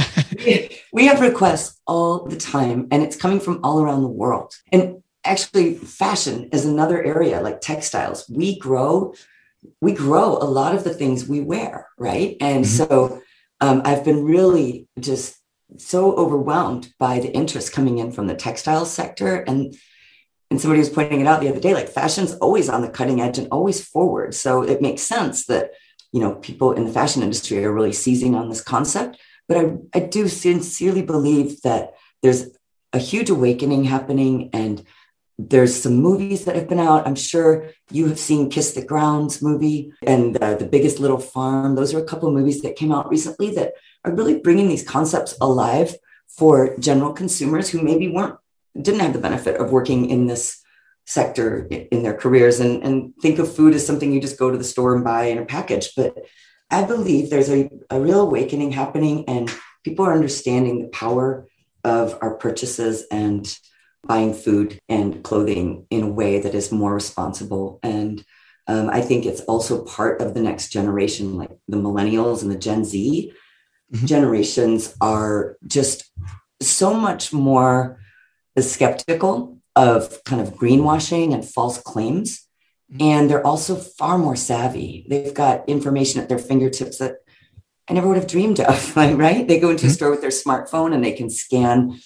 we 0.93 1.07
have 1.07 1.19
requests 1.21 1.81
all 1.85 2.25
the 2.25 2.37
time 2.37 2.87
and 2.91 3.03
it's 3.03 3.15
coming 3.15 3.39
from 3.39 3.59
all 3.63 3.81
around 3.81 4.01
the 4.01 4.07
world. 4.07 4.53
And 4.71 5.03
actually, 5.25 5.75
fashion 5.75 6.49
is 6.51 6.65
another 6.65 7.03
area 7.03 7.41
like 7.41 7.61
textiles. 7.61 8.29
We 8.29 8.57
grow 8.59 9.13
we 9.81 9.93
grow 9.93 10.37
a 10.37 10.45
lot 10.45 10.75
of 10.75 10.83
the 10.83 10.93
things 10.93 11.27
we 11.27 11.41
wear, 11.41 11.87
right? 11.97 12.37
And 12.39 12.65
mm-hmm. 12.65 12.93
so 12.93 13.21
um, 13.61 13.81
I've 13.85 14.03
been 14.03 14.23
really 14.23 14.87
just 14.99 15.37
so 15.77 16.15
overwhelmed 16.15 16.93
by 16.99 17.19
the 17.19 17.33
interest 17.33 17.73
coming 17.73 17.97
in 17.97 18.11
from 18.11 18.27
the 18.27 18.35
textile 18.35 18.85
sector. 18.85 19.37
And 19.37 19.75
and 20.51 20.61
somebody 20.61 20.79
was 20.79 20.89
pointing 20.89 21.21
it 21.21 21.27
out 21.27 21.41
the 21.41 21.49
other 21.49 21.59
day, 21.59 21.73
like 21.73 21.89
fashion's 21.89 22.33
always 22.35 22.69
on 22.69 22.81
the 22.81 22.89
cutting 22.89 23.19
edge 23.19 23.39
and 23.39 23.47
always 23.51 23.83
forward. 23.83 24.35
So 24.35 24.61
it 24.61 24.81
makes 24.81 25.01
sense 25.01 25.47
that 25.47 25.71
you 26.11 26.19
know 26.19 26.35
people 26.35 26.71
in 26.73 26.85
the 26.85 26.93
fashion 26.93 27.23
industry 27.23 27.63
are 27.65 27.73
really 27.73 27.93
seizing 27.93 28.35
on 28.35 28.49
this 28.49 28.61
concept. 28.61 29.17
But 29.47 29.57
I, 29.57 29.77
I 29.93 29.99
do 29.99 30.27
sincerely 30.27 31.01
believe 31.01 31.61
that 31.61 31.93
there's 32.21 32.49
a 32.93 32.99
huge 32.99 33.29
awakening 33.29 33.83
happening 33.83 34.49
and 34.53 34.83
there's 35.37 35.81
some 35.81 35.95
movies 35.95 36.45
that 36.45 36.55
have 36.55 36.69
been 36.69 36.79
out. 36.79 37.05
I'm 37.05 37.15
sure 37.15 37.69
you 37.91 38.07
have 38.07 38.19
seen 38.19 38.49
Kiss 38.49 38.73
the 38.73 38.85
Grounds 38.85 39.41
movie 39.41 39.91
and 40.01 40.41
uh, 40.41 40.55
The 40.55 40.65
Biggest 40.65 40.99
Little 40.99 41.19
Farm. 41.19 41.75
Those 41.75 41.93
are 41.93 41.99
a 41.99 42.05
couple 42.05 42.29
of 42.29 42.33
movies 42.33 42.61
that 42.61 42.77
came 42.77 42.91
out 42.91 43.09
recently 43.09 43.51
that 43.55 43.73
are 44.05 44.13
really 44.13 44.39
bringing 44.39 44.69
these 44.69 44.87
concepts 44.87 45.35
alive 45.41 45.95
for 46.27 46.77
general 46.77 47.13
consumers 47.13 47.69
who 47.69 47.81
maybe 47.81 48.07
weren't 48.07 48.37
didn't 48.79 48.99
have 48.99 49.13
the 49.13 49.19
benefit 49.19 49.59
of 49.59 49.71
working 49.71 50.09
in 50.09 50.27
this 50.27 50.61
sector 51.05 51.65
in 51.67 52.03
their 52.03 52.13
careers 52.13 52.59
and, 52.59 52.83
and 52.83 53.13
think 53.21 53.39
of 53.39 53.53
food 53.53 53.73
as 53.73 53.85
something 53.85 54.11
you 54.11 54.19
just 54.19 54.39
go 54.39 54.51
to 54.51 54.57
the 54.57 54.63
store 54.63 54.95
and 54.95 55.03
buy 55.03 55.25
in 55.25 55.37
a 55.37 55.45
package. 55.45 55.91
But 55.95 56.15
I 56.69 56.83
believe 56.83 57.29
there's 57.29 57.49
a, 57.49 57.69
a 57.89 58.01
real 58.01 58.21
awakening 58.21 58.71
happening 58.71 59.25
and 59.29 59.49
people 59.83 60.05
are 60.05 60.13
understanding 60.13 60.81
the 60.81 60.89
power 60.89 61.47
of 61.83 62.17
our 62.21 62.35
purchases 62.35 63.05
and 63.11 63.57
buying 64.03 64.33
food 64.33 64.79
and 64.89 65.23
clothing 65.23 65.85
in 65.89 66.03
a 66.03 66.09
way 66.09 66.39
that 66.39 66.55
is 66.55 66.71
more 66.71 66.93
responsible. 66.93 67.79
And 67.81 68.25
um, 68.67 68.89
I 68.89 69.01
think 69.01 69.25
it's 69.25 69.41
also 69.41 69.85
part 69.85 70.21
of 70.21 70.33
the 70.33 70.41
next 70.41 70.69
generation, 70.69 71.37
like 71.37 71.51
the 71.67 71.77
millennials 71.77 72.41
and 72.41 72.51
the 72.51 72.57
Gen 72.57 72.83
Z 72.83 73.31
mm-hmm. 73.93 74.05
generations 74.05 74.95
are 75.01 75.57
just 75.67 76.11
so 76.61 76.93
much 76.93 77.33
more 77.33 77.99
skeptical 78.59 79.59
of 79.75 80.23
kind 80.23 80.41
of 80.41 80.53
greenwashing 80.53 81.33
and 81.33 81.45
false 81.45 81.81
claims. 81.81 82.47
Mm-hmm. 82.91 83.01
And 83.01 83.29
they're 83.29 83.45
also 83.45 83.75
far 83.75 84.17
more 84.17 84.35
savvy. 84.35 85.05
They've 85.09 85.33
got 85.33 85.67
information 85.67 86.21
at 86.21 86.29
their 86.29 86.37
fingertips 86.37 86.99
that 86.99 87.17
I 87.87 87.93
never 87.93 88.07
would 88.07 88.17
have 88.17 88.27
dreamed 88.27 88.59
of, 88.59 88.95
right? 88.97 89.47
They 89.47 89.59
go 89.59 89.69
into 89.69 89.83
mm-hmm. 89.83 89.91
a 89.91 89.93
store 89.93 90.11
with 90.11 90.21
their 90.21 90.29
smartphone 90.29 90.93
and 90.93 91.03
they 91.03 91.11
can 91.11 91.29
scan 91.29 91.99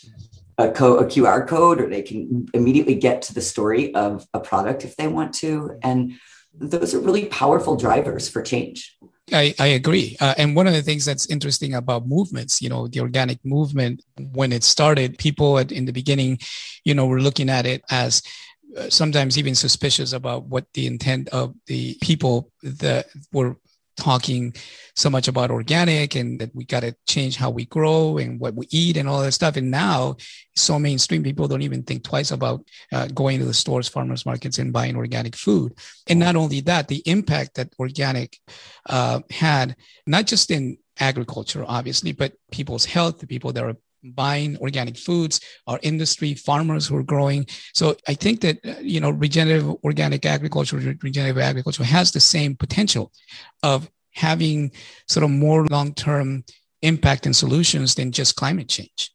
a, 0.58 0.72
co- 0.72 0.98
a 0.98 1.06
QR 1.06 1.48
code 1.48 1.80
or 1.80 1.90
they 1.90 2.02
can 2.02 2.48
immediately 2.54 2.96
get 2.96 3.22
to 3.24 3.34
the 3.34 3.42
story 3.42 3.94
of 3.96 4.28
a 4.34 4.40
product 4.40 4.84
if 4.84 4.96
they 4.98 5.08
want 5.08 5.34
to. 5.36 5.78
And 5.82 6.14
those 6.54 6.94
are 6.94 7.00
really 7.00 7.26
powerful 7.26 7.78
drivers 7.78 8.28
for 8.28 8.42
change. 8.42 8.98
I, 9.32 9.54
I 9.60 9.68
agree. 9.68 10.18
Uh, 10.20 10.34
and 10.38 10.56
one 10.56 10.68
of 10.68 10.74
the 10.74 10.82
things 10.82 11.06
that's 11.06 11.30
interesting 11.30 11.74
about 11.74 12.08
movements, 12.08 12.62
you 12.62 12.70
know, 12.70 12.88
the 12.88 13.00
organic 13.00 13.44
movement, 13.46 14.04
when 14.34 14.52
it 14.52 14.64
started, 14.64 15.18
people 15.18 15.60
at, 15.60 15.72
in 15.72 15.86
the 15.86 15.94
beginning, 15.94 16.40
you 16.84 16.94
know, 16.94 17.06
were 17.06 17.22
looking 17.22 17.50
at 17.50 17.66
it 17.66 17.84
as 17.90 18.22
uh, 18.78 18.90
sometimes 18.90 19.38
even 19.38 19.56
suspicious 19.56 20.14
about 20.14 20.46
what 20.46 20.66
the 20.74 20.86
intent 20.88 21.30
of 21.30 21.56
the 21.68 21.98
people 22.02 22.52
that 22.64 23.08
were 23.32 23.56
talking 24.00 24.54
so 24.96 25.10
much 25.10 25.28
about 25.28 25.52
organic 25.52 26.16
and 26.16 26.40
that 26.40 26.54
we 26.54 26.66
got 26.66 26.82
to 26.82 26.96
change 27.08 27.36
how 27.38 27.50
we 27.50 27.66
grow 27.66 28.18
and 28.18 28.40
what 28.40 28.56
we 28.56 28.68
eat 28.72 28.98
and 28.98 29.08
all 29.08 29.22
that 29.22 29.32
stuff. 29.32 29.56
And 29.56 29.72
now, 29.72 30.18
so 30.56 30.80
mainstream 30.80 31.24
people 31.24 31.48
don't 31.48 31.62
even 31.62 31.84
think 31.84 32.04
twice 32.04 32.32
about 32.32 32.66
uh, 32.92 33.08
going 33.08 33.40
to 33.40 33.46
the 33.46 33.54
stores, 33.54 33.88
farmers 33.88 34.26
markets, 34.26 34.58
and 34.58 34.74
buying 34.74 34.96
organic 34.96 35.36
food. 35.36 35.74
And 36.08 36.20
not 36.20 36.36
only 36.36 36.62
that, 36.62 36.88
the 36.88 37.04
impact 37.06 37.56
that 37.56 37.74
organic 37.80 38.38
uh, 38.88 39.22
had, 39.30 39.76
not 40.06 40.28
just 40.28 40.52
in 40.52 40.78
agriculture, 41.00 41.64
obviously, 41.68 42.12
but 42.12 42.34
people's 42.52 42.86
health, 42.86 43.20
the 43.20 43.28
people 43.28 43.54
that 43.54 43.64
are 43.64 43.78
buying 44.04 44.58
organic 44.58 44.98
foods, 44.98 45.40
our 45.68 45.80
industry, 45.84 46.34
farmers 46.34 46.88
who 46.88 46.96
are 46.98 47.04
growing. 47.04 47.46
So 47.74 47.96
I 48.08 48.14
think 48.14 48.42
that, 48.42 48.60
uh, 48.66 48.80
you 48.82 49.00
know, 49.00 49.10
regenerative 49.10 49.70
organic 49.84 50.26
agriculture, 50.26 50.78
regenerative 51.02 51.38
agriculture 51.38 51.84
has 51.84 52.12
the 52.12 52.20
same 52.20 52.56
potential 52.56 53.12
of 53.64 53.90
having 54.14 54.72
sort 55.08 55.24
of 55.24 55.32
more 55.32 55.66
long-term 55.66 56.44
impact 56.82 57.26
and 57.26 57.36
solutions 57.36 57.96
than 57.96 58.12
just 58.12 58.36
climate 58.36 58.70
change. 58.70 59.12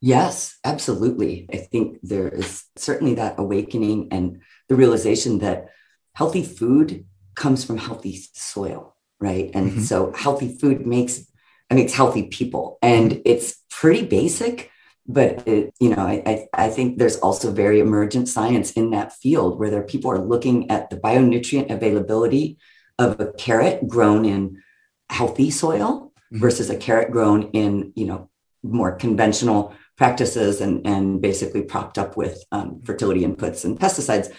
Yes, 0.00 0.58
absolutely. 0.64 1.46
I 1.52 1.56
think 1.56 1.98
there 2.02 2.28
is 2.28 2.64
certainly 2.76 3.14
that 3.14 3.36
awakening 3.38 4.08
and 4.10 4.42
the 4.68 4.74
realization 4.74 5.38
that 5.38 5.68
healthy 6.14 6.42
food 6.42 7.06
comes 7.34 7.64
from 7.64 7.78
healthy 7.78 8.22
soil, 8.34 8.96
right? 9.18 9.50
And 9.54 9.70
mm-hmm. 9.70 9.80
so 9.80 10.12
healthy 10.12 10.56
food 10.56 10.86
makes 10.86 11.24
it 11.70 11.78
it's 11.78 11.94
healthy 11.94 12.24
people. 12.24 12.78
And 12.82 13.20
it's 13.24 13.62
pretty 13.70 14.06
basic, 14.06 14.70
but 15.06 15.46
it, 15.46 15.74
you 15.80 15.90
know, 15.90 16.02
I, 16.02 16.46
I 16.54 16.68
think 16.70 16.98
there's 16.98 17.16
also 17.16 17.50
very 17.50 17.80
emergent 17.80 18.28
science 18.28 18.72
in 18.72 18.90
that 18.90 19.12
field 19.12 19.58
where 19.58 19.70
there 19.70 19.80
are 19.80 19.84
people 19.84 20.10
are 20.10 20.18
looking 20.18 20.70
at 20.70 20.90
the 20.90 20.96
bionutrient 20.96 21.72
availability 21.72 22.58
of 22.98 23.18
a 23.20 23.32
carrot 23.32 23.86
grown 23.88 24.24
in 24.24 24.62
healthy 25.10 25.50
soil 25.50 26.12
mm-hmm. 26.32 26.38
versus 26.38 26.70
a 26.70 26.76
carrot 26.76 27.10
grown 27.10 27.50
in, 27.50 27.92
you 27.96 28.06
know, 28.06 28.30
more 28.62 28.92
conventional 28.92 29.74
practices 29.96 30.60
and, 30.60 30.86
and 30.86 31.20
basically 31.20 31.62
propped 31.62 31.98
up 31.98 32.16
with 32.16 32.42
um, 32.50 32.80
fertility 32.84 33.20
inputs 33.22 33.64
and 33.64 33.78
pesticides 33.78 34.32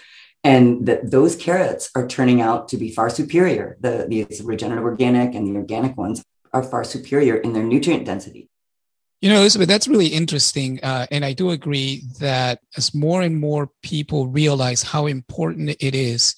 and 0.46 0.86
that 0.86 1.10
those 1.10 1.34
carrots 1.34 1.90
are 1.96 2.06
turning 2.06 2.40
out 2.40 2.68
to 2.68 2.76
be 2.76 2.92
far 2.92 3.10
superior. 3.10 3.76
The 3.80 4.06
these 4.08 4.40
regenerative 4.42 4.84
organic 4.84 5.34
and 5.34 5.44
the 5.44 5.56
organic 5.56 5.96
ones 5.96 6.24
are 6.56 6.62
far 6.62 6.84
superior 6.84 7.36
in 7.36 7.52
their 7.52 7.62
nutrient 7.62 8.06
density. 8.06 8.48
You 9.20 9.30
know, 9.30 9.40
Elizabeth, 9.40 9.68
that's 9.68 9.88
really 9.88 10.08
interesting. 10.08 10.80
Uh, 10.82 11.06
and 11.10 11.24
I 11.24 11.32
do 11.32 11.50
agree 11.50 12.02
that 12.20 12.60
as 12.76 12.94
more 12.94 13.22
and 13.22 13.38
more 13.38 13.70
people 13.82 14.28
realize 14.28 14.82
how 14.82 15.06
important 15.06 15.70
it 15.80 15.94
is 15.94 16.34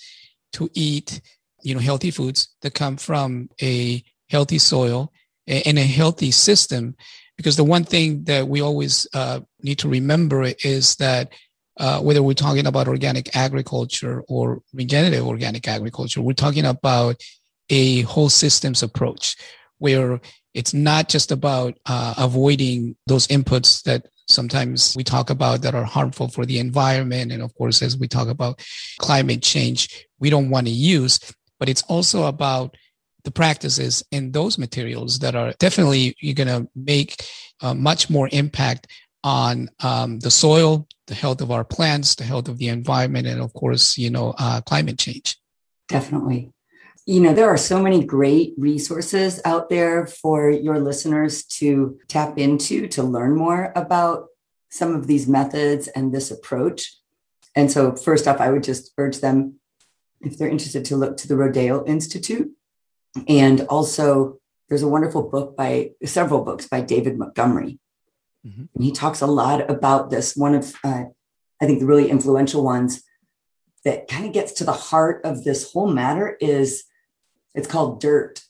to 0.54 0.68
eat, 0.74 1.20
you 1.62 1.74
know, 1.74 1.80
healthy 1.80 2.10
foods 2.10 2.40
that 2.62 2.74
come 2.74 2.96
from 2.96 3.48
a 3.62 4.02
healthy 4.28 4.58
soil 4.58 5.12
and 5.46 5.78
a 5.78 5.88
healthy 6.00 6.30
system, 6.30 6.94
because 7.36 7.56
the 7.56 7.64
one 7.64 7.84
thing 7.84 8.24
that 8.24 8.46
we 8.46 8.60
always 8.60 9.06
uh, 9.14 9.40
need 9.62 9.78
to 9.78 9.88
remember 9.88 10.40
is 10.64 10.96
that 10.96 11.32
uh, 11.78 12.00
whether 12.00 12.22
we're 12.22 12.34
talking 12.34 12.66
about 12.66 12.88
organic 12.88 13.34
agriculture 13.36 14.22
or 14.28 14.62
regenerative 14.72 15.26
organic 15.26 15.66
agriculture, 15.68 16.20
we're 16.20 16.44
talking 16.44 16.66
about 16.66 17.16
a 17.70 18.02
whole 18.02 18.30
systems 18.30 18.82
approach 18.82 19.36
where 19.78 20.20
it's 20.54 20.74
not 20.74 21.08
just 21.08 21.30
about 21.30 21.78
uh, 21.86 22.14
avoiding 22.18 22.96
those 23.06 23.26
inputs 23.28 23.82
that 23.84 24.06
sometimes 24.28 24.94
we 24.96 25.04
talk 25.04 25.30
about 25.30 25.62
that 25.62 25.74
are 25.74 25.84
harmful 25.84 26.28
for 26.28 26.44
the 26.44 26.58
environment. 26.58 27.32
And 27.32 27.42
of 27.42 27.54
course, 27.54 27.82
as 27.82 27.96
we 27.96 28.08
talk 28.08 28.28
about 28.28 28.60
climate 28.98 29.42
change, 29.42 30.06
we 30.18 30.30
don't 30.30 30.50
want 30.50 30.66
to 30.66 30.72
use, 30.72 31.18
but 31.58 31.68
it's 31.68 31.82
also 31.82 32.26
about 32.26 32.76
the 33.24 33.30
practices 33.30 34.04
in 34.10 34.32
those 34.32 34.58
materials 34.58 35.18
that 35.20 35.34
are 35.34 35.52
definitely 35.58 36.14
you're 36.20 36.34
going 36.34 36.48
to 36.48 36.68
make 36.74 37.16
uh, 37.60 37.74
much 37.74 38.08
more 38.08 38.28
impact 38.32 38.86
on 39.24 39.68
um, 39.80 40.20
the 40.20 40.30
soil, 40.30 40.86
the 41.08 41.14
health 41.14 41.40
of 41.40 41.50
our 41.50 41.64
plants, 41.64 42.14
the 42.14 42.24
health 42.24 42.48
of 42.48 42.58
the 42.58 42.68
environment, 42.68 43.26
and 43.26 43.40
of 43.40 43.52
course, 43.52 43.98
you 43.98 44.10
know, 44.10 44.34
uh, 44.38 44.60
climate 44.60 44.98
change. 44.98 45.36
Definitely 45.88 46.52
you 47.08 47.20
know, 47.20 47.32
there 47.32 47.48
are 47.48 47.56
so 47.56 47.82
many 47.82 48.04
great 48.04 48.52
resources 48.58 49.40
out 49.46 49.70
there 49.70 50.06
for 50.06 50.50
your 50.50 50.78
listeners 50.78 51.42
to 51.44 51.98
tap 52.06 52.36
into 52.36 52.86
to 52.88 53.02
learn 53.02 53.34
more 53.34 53.72
about 53.74 54.26
some 54.68 54.94
of 54.94 55.06
these 55.06 55.26
methods 55.26 55.88
and 55.88 56.12
this 56.12 56.30
approach. 56.30 56.94
and 57.56 57.72
so, 57.72 57.96
first 57.96 58.28
off, 58.28 58.42
I 58.42 58.50
would 58.50 58.62
just 58.62 58.92
urge 58.98 59.20
them, 59.20 59.54
if 60.20 60.36
they're 60.36 60.50
interested, 60.50 60.84
to 60.84 60.96
look 60.96 61.16
to 61.16 61.28
the 61.28 61.34
Rodale 61.34 61.88
Institute. 61.88 62.52
And 63.26 63.62
also, 63.70 64.38
there's 64.68 64.82
a 64.82 64.88
wonderful 64.88 65.30
book 65.30 65.56
by 65.56 65.92
several 66.04 66.44
books 66.44 66.68
by 66.68 66.82
David 66.82 67.16
Montgomery. 67.16 67.78
Mm-hmm. 68.46 68.64
And 68.74 68.84
he 68.84 68.92
talks 68.92 69.22
a 69.22 69.26
lot 69.26 69.70
about 69.70 70.10
this. 70.10 70.36
One 70.36 70.54
of, 70.54 70.74
uh, 70.84 71.04
I 71.58 71.66
think, 71.66 71.80
the 71.80 71.86
really 71.86 72.10
influential 72.10 72.62
ones 72.62 73.02
that 73.86 74.08
kind 74.08 74.26
of 74.26 74.34
gets 74.34 74.52
to 74.52 74.64
the 74.64 74.72
heart 74.72 75.22
of 75.24 75.44
this 75.44 75.72
whole 75.72 75.90
matter 75.90 76.36
is 76.38 76.84
it's 77.54 77.68
called 77.68 78.00
Dirt, 78.00 78.42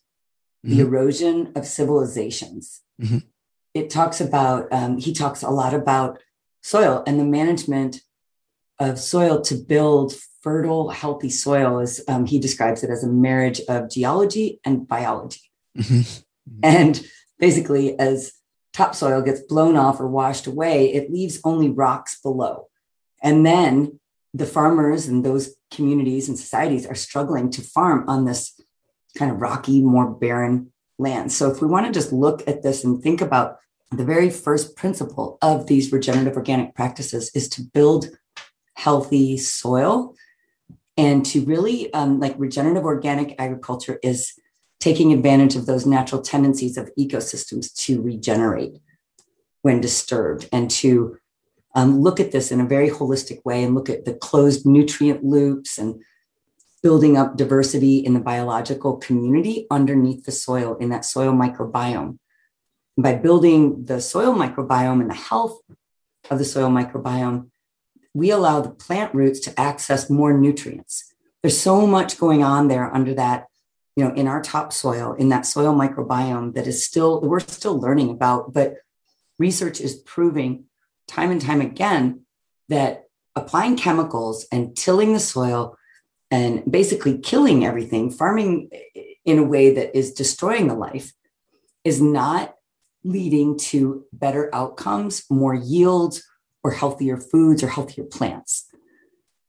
mm-hmm. 0.65 0.77
the 0.77 0.83
erosion 0.83 1.53
of 1.57 1.67
civilizations. 1.67 2.83
Mm-hmm. 3.01 3.19
It 3.75 3.91
talks 3.91 4.21
about, 4.21 4.73
um, 4.73 4.99
he 4.99 5.13
talks 5.13 5.43
a 5.43 5.51
lot 5.51 5.75
about 5.75 6.21
soil 6.63 7.03
and 7.07 7.19
the 7.19 7.25
management 7.25 8.01
of 8.79 8.99
soil 8.99 9.41
to 9.43 9.55
build 9.55 10.15
fertile, 10.43 10.91
healthy 10.91 11.31
soil 11.31 11.81
as 11.81 12.01
um, 12.09 12.27
he 12.27 12.39
describes 12.39 12.83
it 12.83 12.91
as 12.91 13.05
a 13.05 13.09
marriage 13.09 13.61
of 13.69 13.91
geology 13.91 14.61
and 14.65 14.87
biology. 14.87 15.51
Mm-hmm. 15.77 16.03
And 16.63 17.07
basically, 17.39 17.99
as 17.99 18.33
topsoil 18.73 19.21
gets 19.21 19.43
blown 19.43 19.77
off 19.77 20.01
or 20.01 20.09
washed 20.09 20.47
away, 20.47 20.95
it 20.95 21.11
leaves 21.11 21.41
only 21.45 21.69
rocks 21.69 22.19
below. 22.23 22.69
And 23.23 23.45
then 23.45 24.01
the 24.33 24.47
farmers 24.47 25.09
and 25.09 25.25
those 25.25 25.55
communities 25.71 26.29
and 26.29 26.39
societies 26.39 26.87
are 26.87 26.95
struggling 26.95 27.51
to 27.51 27.61
farm 27.61 28.09
on 28.09 28.25
this 28.25 28.58
kind 29.19 29.31
of 29.31 29.41
rocky, 29.41 29.83
more 29.83 30.11
barren 30.11 30.73
land. 30.99 31.33
So, 31.33 31.51
if 31.51 31.61
we 31.61 31.69
want 31.69 31.87
to 31.87 31.93
just 31.93 32.13
look 32.13 32.47
at 32.49 32.63
this 32.63 32.85
and 32.85 33.03
think 33.03 33.21
about 33.21 33.59
the 33.91 34.05
very 34.05 34.31
first 34.31 34.77
principle 34.77 35.39
of 35.43 35.67
these 35.67 35.93
regenerative 35.93 36.37
organic 36.37 36.75
practices 36.75 37.31
is 37.35 37.49
to 37.51 37.63
build 37.63 38.09
healthy 38.75 39.37
soil 39.37 40.15
and 40.97 41.25
to 41.27 41.45
really 41.45 41.93
um, 41.95 42.21
like 42.21 42.35
regenerative 42.39 42.85
organic 42.85 43.35
agriculture 43.39 43.99
is 44.03 44.35
taking 44.81 45.13
advantage 45.13 45.57
of 45.57 45.67
those 45.67 45.87
natural 45.87 46.21
tendencies 46.21 46.77
of 46.77 46.91
ecosystems 46.99 47.75
to 47.75 48.01
regenerate 48.03 48.79
when 49.63 49.81
disturbed 49.81 50.49
and 50.53 50.71
to 50.71 51.17
um, 51.75 52.01
look 52.01 52.21
at 52.21 52.33
this 52.33 52.53
in 52.53 52.61
a 52.61 52.67
very 52.67 52.91
holistic 52.91 53.45
way 53.45 53.63
and 53.63 53.75
look 53.75 53.89
at 53.89 54.05
the 54.05 54.15
closed 54.15 54.67
nutrient 54.67 55.25
loops 55.25 55.79
and 55.79 56.01
building 56.83 57.17
up 57.17 57.37
diversity 57.37 57.99
in 57.99 58.15
the 58.15 58.21
biological 58.21 58.97
community 58.97 59.67
underneath 59.71 60.25
the 60.25 60.33
soil 60.33 60.77
in 60.77 60.91
that 60.91 61.05
soil 61.05 61.33
microbiome. 61.33 62.19
By 62.97 63.15
building 63.15 63.85
the 63.85 64.01
soil 64.01 64.35
microbiome 64.35 65.01
and 65.01 65.11
the 65.11 65.15
health 65.15 65.61
of 66.31 66.39
the 66.39 66.45
soil 66.45 66.69
microbiome, 66.69 67.51
we 68.15 68.31
allow 68.31 68.61
the 68.61 68.71
plant 68.71 69.15
roots 69.15 69.41
to 69.41 69.61
access 69.61 70.11
more 70.11 70.37
nutrients. 70.37 71.15
There's 71.43 71.61
so 71.61 71.87
much 71.87 72.19
going 72.19 72.43
on 72.43 72.69
there 72.69 72.93
under 72.93 73.15
that, 73.15 73.47
you 73.97 74.05
know, 74.05 74.15
in 74.15 74.27
our 74.27 74.43
topsoil, 74.43 75.15
in 75.15 75.29
that 75.29 75.47
soil 75.47 75.75
microbiome 75.75 76.55
that 76.55 76.67
is 76.67 76.85
still, 76.85 77.21
we're 77.21 77.41
still 77.41 77.79
learning 77.79 78.11
about, 78.11 78.53
but 78.53 78.77
research 79.39 79.81
is 79.81 79.97
proving 79.97 80.65
time 81.07 81.31
and 81.31 81.41
time 81.41 81.61
again 81.61 82.23
that 82.69 83.05
applying 83.37 83.77
chemicals 83.77 84.47
and 84.51 84.77
tilling 84.77 85.13
the 85.13 85.21
soil 85.21 85.77
and 86.31 86.71
basically 86.71 87.19
killing 87.19 87.65
everything, 87.65 88.11
farming 88.11 88.71
in 89.25 89.39
a 89.39 89.45
way 89.45 89.75
that 89.75 89.97
is 89.97 90.13
destroying 90.13 90.69
the 90.69 90.75
life, 90.75 91.13
is 91.85 92.01
not 92.01 92.55
leading 93.05 93.59
to 93.59 94.05
better 94.13 94.55
outcomes, 94.55 95.25
more 95.31 95.55
yields, 95.55 96.23
or 96.63 96.73
healthier 96.73 97.17
foods 97.17 97.63
or 97.63 97.69
healthier 97.69 98.05
plants. 98.05 98.67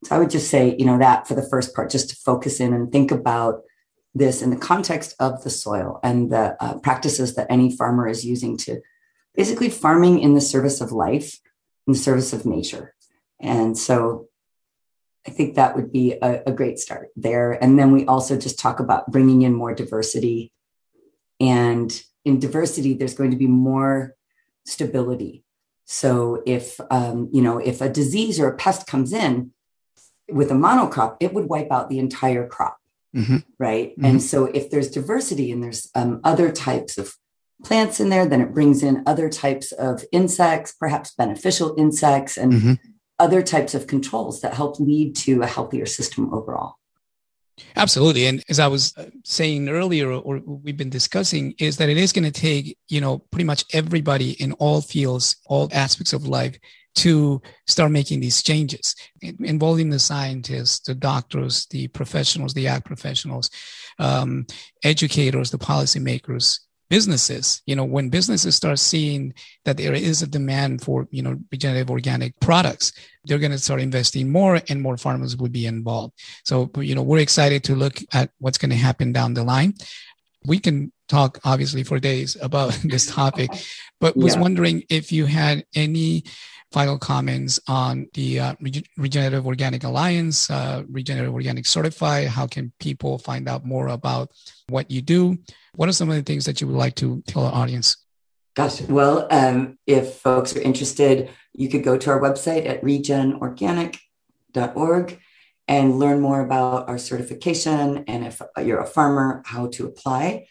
So 0.05 0.15
I 0.15 0.19
would 0.19 0.29
just 0.29 0.49
say, 0.49 0.75
you 0.79 0.85
know, 0.85 0.97
that 0.99 1.27
for 1.27 1.33
the 1.33 1.47
first 1.49 1.75
part, 1.75 1.89
just 1.89 2.09
to 2.11 2.15
focus 2.15 2.59
in 2.61 2.73
and 2.73 2.91
think 2.91 3.11
about 3.11 3.63
this 4.15 4.41
in 4.41 4.49
the 4.49 4.55
context 4.55 5.15
of 5.19 5.43
the 5.43 5.49
soil 5.49 5.99
and 6.03 6.31
the 6.31 6.55
uh, 6.63 6.79
practices 6.79 7.35
that 7.35 7.47
any 7.49 7.75
farmer 7.75 8.07
is 8.07 8.25
using 8.25 8.55
to 8.57 8.79
basically 9.35 9.69
farming 9.69 10.19
in 10.19 10.33
the 10.33 10.41
service 10.41 10.79
of 10.79 10.91
life, 10.91 11.39
in 11.85 11.93
the 11.93 11.99
service 11.99 12.31
of 12.31 12.45
nature. 12.45 12.95
And 13.41 13.77
so 13.77 14.28
I 15.29 15.33
think 15.35 15.55
that 15.55 15.75
would 15.75 15.91
be 15.91 16.13
a, 16.13 16.43
a 16.47 16.51
great 16.51 16.79
start 16.79 17.09
there. 17.15 17.51
And 17.51 17.77
then 17.77 17.91
we 17.91 18.05
also 18.05 18.37
just 18.37 18.59
talk 18.59 18.79
about 18.79 19.11
bringing 19.11 19.43
in 19.43 19.53
more 19.53 19.73
diversity. 19.73 20.51
And 21.39 21.89
in 22.25 22.39
diversity, 22.39 22.93
there's 22.93 23.13
going 23.13 23.31
to 23.31 23.37
be 23.37 23.47
more 23.47 24.15
stability 24.65 25.43
so 25.91 26.43
if 26.45 26.79
um, 26.91 27.29
you 27.33 27.41
know 27.41 27.57
if 27.57 27.81
a 27.81 27.89
disease 27.89 28.39
or 28.39 28.47
a 28.47 28.55
pest 28.55 28.85
comes 28.85 29.11
in 29.11 29.51
with 30.29 30.51
a 30.51 30.53
monocrop, 30.53 31.17
it 31.19 31.33
would 31.33 31.49
wipe 31.49 31.71
out 31.71 31.89
the 31.89 31.97
entire 31.97 32.47
crop, 32.47 32.77
mm-hmm. 33.15 33.37
right? 33.57 33.93
Mm-hmm. 33.93 34.05
And 34.05 34.21
so 34.21 34.45
if 34.45 34.69
there's 34.69 34.91
diversity 34.91 35.51
and 35.51 35.63
there's 35.63 35.89
um, 35.95 36.21
other 36.23 36.51
types 36.51 36.99
of 36.99 37.15
plants 37.65 37.99
in 37.99 38.09
there, 38.09 38.27
then 38.27 38.39
it 38.39 38.53
brings 38.53 38.83
in 38.83 39.01
other 39.07 39.29
types 39.29 39.71
of 39.71 40.03
insects, 40.11 40.73
perhaps 40.73 41.15
beneficial 41.15 41.73
insects, 41.75 42.37
and 42.37 42.53
mm-hmm. 42.53 42.73
Other 43.19 43.41
types 43.41 43.75
of 43.75 43.87
controls 43.87 44.41
that 44.41 44.53
help 44.53 44.79
lead 44.79 45.15
to 45.15 45.41
a 45.41 45.47
healthier 45.47 45.85
system 45.85 46.33
overall. 46.33 46.75
Absolutely. 47.75 48.25
And 48.25 48.43
as 48.49 48.59
I 48.59 48.67
was 48.67 48.93
uh, 48.97 49.05
saying 49.25 49.67
earlier, 49.67 50.11
or 50.11 50.39
we've 50.45 50.77
been 50.77 50.89
discussing, 50.89 51.53
is 51.59 51.77
that 51.77 51.89
it 51.89 51.97
is 51.97 52.13
going 52.13 52.23
to 52.23 52.31
take, 52.31 52.77
you 52.87 53.01
know, 53.01 53.19
pretty 53.19 53.43
much 53.43 53.65
everybody 53.73 54.31
in 54.31 54.53
all 54.53 54.81
fields, 54.81 55.35
all 55.45 55.69
aspects 55.73 56.13
of 56.13 56.27
life 56.27 56.57
to 56.95 57.41
start 57.67 57.91
making 57.91 58.19
these 58.19 58.41
changes, 58.41 58.95
involving 59.21 59.89
the 59.89 59.99
scientists, 59.99 60.79
the 60.87 60.95
doctors, 60.95 61.65
the 61.67 61.87
professionals, 61.89 62.53
the 62.53 62.67
act 62.67 62.85
professionals, 62.85 63.49
um, 63.99 64.45
educators, 64.83 65.51
the 65.51 65.57
policymakers, 65.57 66.59
businesses 66.89 67.61
you 67.65 67.75
know 67.75 67.83
when 67.83 68.09
businesses 68.09 68.55
start 68.55 68.79
seeing 68.79 69.33
that 69.65 69.77
there 69.77 69.93
is 69.93 70.21
a 70.21 70.27
demand 70.27 70.81
for 70.81 71.07
you 71.11 71.21
know 71.21 71.37
regenerative 71.51 71.91
organic 71.91 72.37
products 72.39 72.93
they're 73.25 73.37
going 73.37 73.51
to 73.51 73.59
start 73.59 73.81
investing 73.81 74.31
more 74.31 74.59
and 74.69 74.81
more 74.81 74.97
farmers 74.97 75.37
will 75.37 75.49
be 75.49 75.67
involved 75.67 76.13
so 76.43 76.69
you 76.77 76.95
know 76.95 77.03
we're 77.03 77.19
excited 77.19 77.63
to 77.63 77.75
look 77.75 77.99
at 78.13 78.31
what's 78.39 78.57
going 78.57 78.71
to 78.71 78.75
happen 78.75 79.11
down 79.11 79.33
the 79.33 79.43
line 79.43 79.73
we 80.45 80.57
can 80.57 80.91
talk 81.07 81.39
obviously 81.43 81.83
for 81.83 81.99
days 81.99 82.35
about 82.41 82.73
this 82.83 83.05
topic 83.05 83.49
but 83.99 84.17
was 84.17 84.35
yeah. 84.35 84.41
wondering 84.41 84.83
if 84.89 85.11
you 85.11 85.25
had 85.25 85.63
any 85.75 86.23
final 86.71 86.97
comments 86.97 87.59
on 87.67 88.07
the 88.13 88.39
uh, 88.39 88.55
Regenerative 88.97 89.45
Organic 89.47 89.83
Alliance, 89.83 90.49
uh, 90.49 90.83
Regenerative 90.87 91.33
Organic 91.33 91.65
Certify. 91.65 92.25
How 92.25 92.47
can 92.47 92.71
people 92.79 93.17
find 93.17 93.49
out 93.49 93.65
more 93.65 93.87
about 93.87 94.31
what 94.67 94.91
you 94.91 95.01
do? 95.01 95.39
What 95.75 95.89
are 95.89 95.93
some 95.93 96.09
of 96.09 96.15
the 96.15 96.23
things 96.23 96.45
that 96.45 96.61
you 96.61 96.67
would 96.67 96.75
like 96.75 96.95
to 96.95 97.21
tell 97.27 97.45
our 97.45 97.53
audience? 97.53 97.97
Gosh, 98.55 98.81
well, 98.81 99.27
um, 99.31 99.77
if 99.87 100.15
folks 100.15 100.53
are 100.55 100.61
interested, 100.61 101.29
you 101.53 101.69
could 101.69 101.83
go 101.83 101.97
to 101.97 102.09
our 102.09 102.19
website 102.19 102.67
at 102.67 102.83
regenorganic.org 102.83 105.19
and 105.67 105.99
learn 105.99 106.19
more 106.19 106.41
about 106.41 106.89
our 106.89 106.97
certification 106.97 108.03
and 108.07 108.25
if 108.25 108.41
you're 108.63 108.79
a 108.79 108.87
farmer, 108.87 109.43
how 109.45 109.67
to 109.67 109.85
apply. 109.85 110.47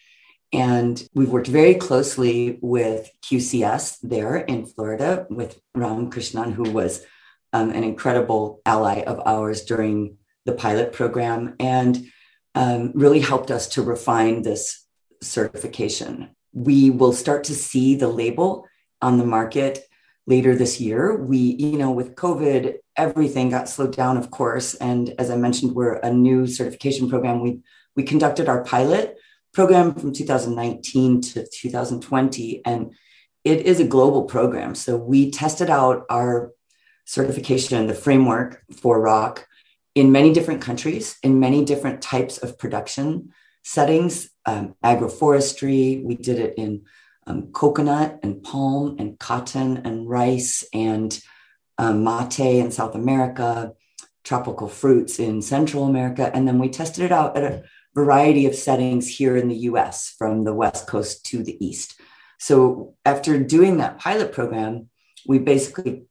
And 0.52 1.06
we've 1.14 1.28
worked 1.28 1.48
very 1.48 1.74
closely 1.74 2.58
with 2.62 3.10
QCS 3.22 3.98
there 4.02 4.36
in 4.36 4.66
Florida 4.66 5.26
with 5.28 5.60
Ram 5.74 6.10
Krishnan, 6.10 6.52
who 6.52 6.70
was 6.70 7.04
um, 7.52 7.70
an 7.70 7.84
incredible 7.84 8.60
ally 8.64 9.02
of 9.02 9.20
ours 9.26 9.64
during 9.64 10.16
the 10.46 10.52
pilot 10.52 10.92
program 10.92 11.54
and 11.60 12.06
um, 12.54 12.92
really 12.94 13.20
helped 13.20 13.50
us 13.50 13.68
to 13.68 13.82
refine 13.82 14.42
this 14.42 14.86
certification. 15.22 16.30
We 16.52 16.90
will 16.90 17.12
start 17.12 17.44
to 17.44 17.54
see 17.54 17.94
the 17.94 18.08
label 18.08 18.66
on 19.02 19.18
the 19.18 19.26
market 19.26 19.84
later 20.26 20.54
this 20.54 20.80
year. 20.80 21.16
We, 21.16 21.38
you 21.38 21.78
know, 21.78 21.90
with 21.90 22.14
COVID, 22.14 22.76
everything 22.96 23.50
got 23.50 23.68
slowed 23.68 23.94
down, 23.94 24.16
of 24.16 24.30
course. 24.30 24.74
And 24.74 25.14
as 25.18 25.30
I 25.30 25.36
mentioned, 25.36 25.74
we're 25.74 25.94
a 25.94 26.12
new 26.12 26.46
certification 26.46 27.08
program. 27.08 27.40
We 27.40 27.60
we 27.96 28.04
conducted 28.04 28.48
our 28.48 28.62
pilot 28.62 29.18
program 29.58 29.92
from 29.92 30.12
2019 30.12 31.20
to 31.20 31.44
2020, 31.44 32.64
and 32.64 32.94
it 33.42 33.66
is 33.66 33.80
a 33.80 33.84
global 33.84 34.22
program. 34.22 34.76
So 34.76 34.96
we 34.96 35.32
tested 35.32 35.68
out 35.68 36.06
our 36.08 36.52
certification, 37.04 37.76
and 37.76 37.90
the 37.90 37.94
framework 37.94 38.62
for 38.80 39.00
ROC, 39.00 39.44
in 39.96 40.12
many 40.12 40.32
different 40.32 40.62
countries, 40.62 41.18
in 41.24 41.40
many 41.40 41.64
different 41.64 42.00
types 42.00 42.38
of 42.38 42.56
production 42.56 43.32
settings, 43.64 44.30
um, 44.46 44.76
agroforestry. 44.84 46.04
We 46.04 46.14
did 46.14 46.38
it 46.38 46.54
in 46.56 46.84
um, 47.26 47.50
coconut 47.50 48.20
and 48.22 48.44
palm 48.44 48.94
and 49.00 49.18
cotton 49.18 49.78
and 49.78 50.08
rice 50.08 50.62
and 50.72 51.20
um, 51.78 52.04
mate 52.04 52.38
in 52.38 52.70
South 52.70 52.94
America, 52.94 53.72
tropical 54.22 54.68
fruits 54.68 55.18
in 55.18 55.42
Central 55.42 55.82
America. 55.82 56.30
And 56.32 56.46
then 56.46 56.60
we 56.60 56.68
tested 56.68 57.02
it 57.02 57.10
out 57.10 57.36
at 57.36 57.42
a 57.42 57.64
variety 57.94 58.46
of 58.46 58.54
settings 58.54 59.08
here 59.08 59.36
in 59.36 59.48
the 59.48 59.56
US 59.70 60.14
from 60.18 60.44
the 60.44 60.54
West 60.54 60.86
Coast 60.86 61.24
to 61.26 61.42
the 61.42 61.62
East. 61.64 62.00
So 62.38 62.94
after 63.04 63.38
doing 63.42 63.78
that 63.78 63.98
pilot 63.98 64.32
program, 64.32 64.88
we 65.26 65.38
basically 65.38 66.04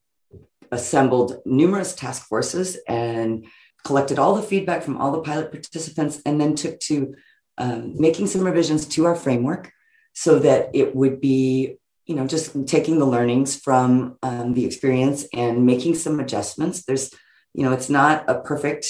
assembled 0.72 1.42
numerous 1.46 1.96
task 1.96 2.28
forces 2.28 2.78
and 2.88 3.46
collected 3.86 4.20
all 4.20 4.36
the 4.36 4.42
feedback 4.42 4.84
from 4.84 4.98
all 4.98 5.12
the 5.12 5.22
pilot 5.22 5.52
participants, 5.52 6.22
and 6.26 6.42
then 6.42 6.56
took 6.56 6.80
to 6.82 7.16
um, 7.58 7.94
making 7.98 8.28
some 8.28 8.44
revisions 8.44 8.86
to 8.86 9.06
our 9.06 9.16
framework 9.16 9.72
so 10.14 10.40
that 10.40 10.70
it 10.74 10.96
would 10.96 11.22
be 11.22 11.78
you 12.06 12.16
know 12.16 12.28
just 12.28 12.68
taking 12.68 13.00
the 13.00 13.06
learnings 13.06 13.56
from 13.56 14.18
um, 14.24 14.54
the 14.54 14.66
experience 14.66 15.26
and 15.34 15.66
making 15.66 15.94
some 15.96 16.20
adjustments 16.20 16.84
there's 16.84 17.14
you 17.54 17.64
know 17.64 17.74
it's 17.74 17.90
not 17.90 18.24
a 18.30 18.40
perfect 18.42 18.86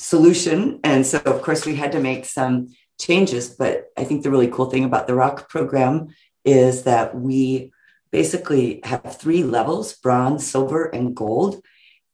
solution. 0.00 0.80
And 0.82 1.06
so 1.06 1.18
of 1.18 1.42
course 1.42 1.66
we 1.66 1.76
had 1.76 1.92
to 1.92 2.00
make 2.00 2.24
some 2.24 2.68
changes. 2.98 3.50
But 3.50 3.90
i 3.96 4.04
think 4.04 4.22
the 4.22 4.30
really 4.30 4.48
cool 4.48 4.70
thing 4.70 4.84
about 4.84 5.06
the 5.06 5.14
ROC 5.14 5.48
program 5.48 6.08
is 6.44 6.84
that 6.84 7.14
we 7.14 7.70
basically 8.10 8.80
have 8.82 9.16
three 9.20 9.44
levels 9.44 9.92
bronze 9.92 10.50
silver 10.50 10.86
and 10.86 11.14
gold. 11.14 11.62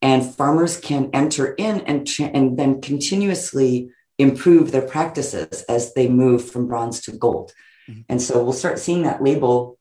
And 0.02 0.34
farmers 0.34 0.76
can 0.78 1.10
enter 1.14 1.54
in 1.54 1.80
and, 1.82 2.06
and 2.20 2.58
then 2.58 2.82
continuously 2.82 3.90
improve 4.18 4.70
their 4.70 4.86
practices 4.86 5.64
as 5.68 5.94
they 5.94 6.08
move 6.08 6.50
from 6.50 6.66
bronze 6.66 7.00
to 7.02 7.12
gold. 7.12 7.52
Mm-hmm. 7.88 8.00
and 8.08 8.20
so 8.20 8.42
we'll 8.42 8.52
start 8.52 8.80
seeing 8.80 9.02
that 9.04 9.22
label 9.22 9.78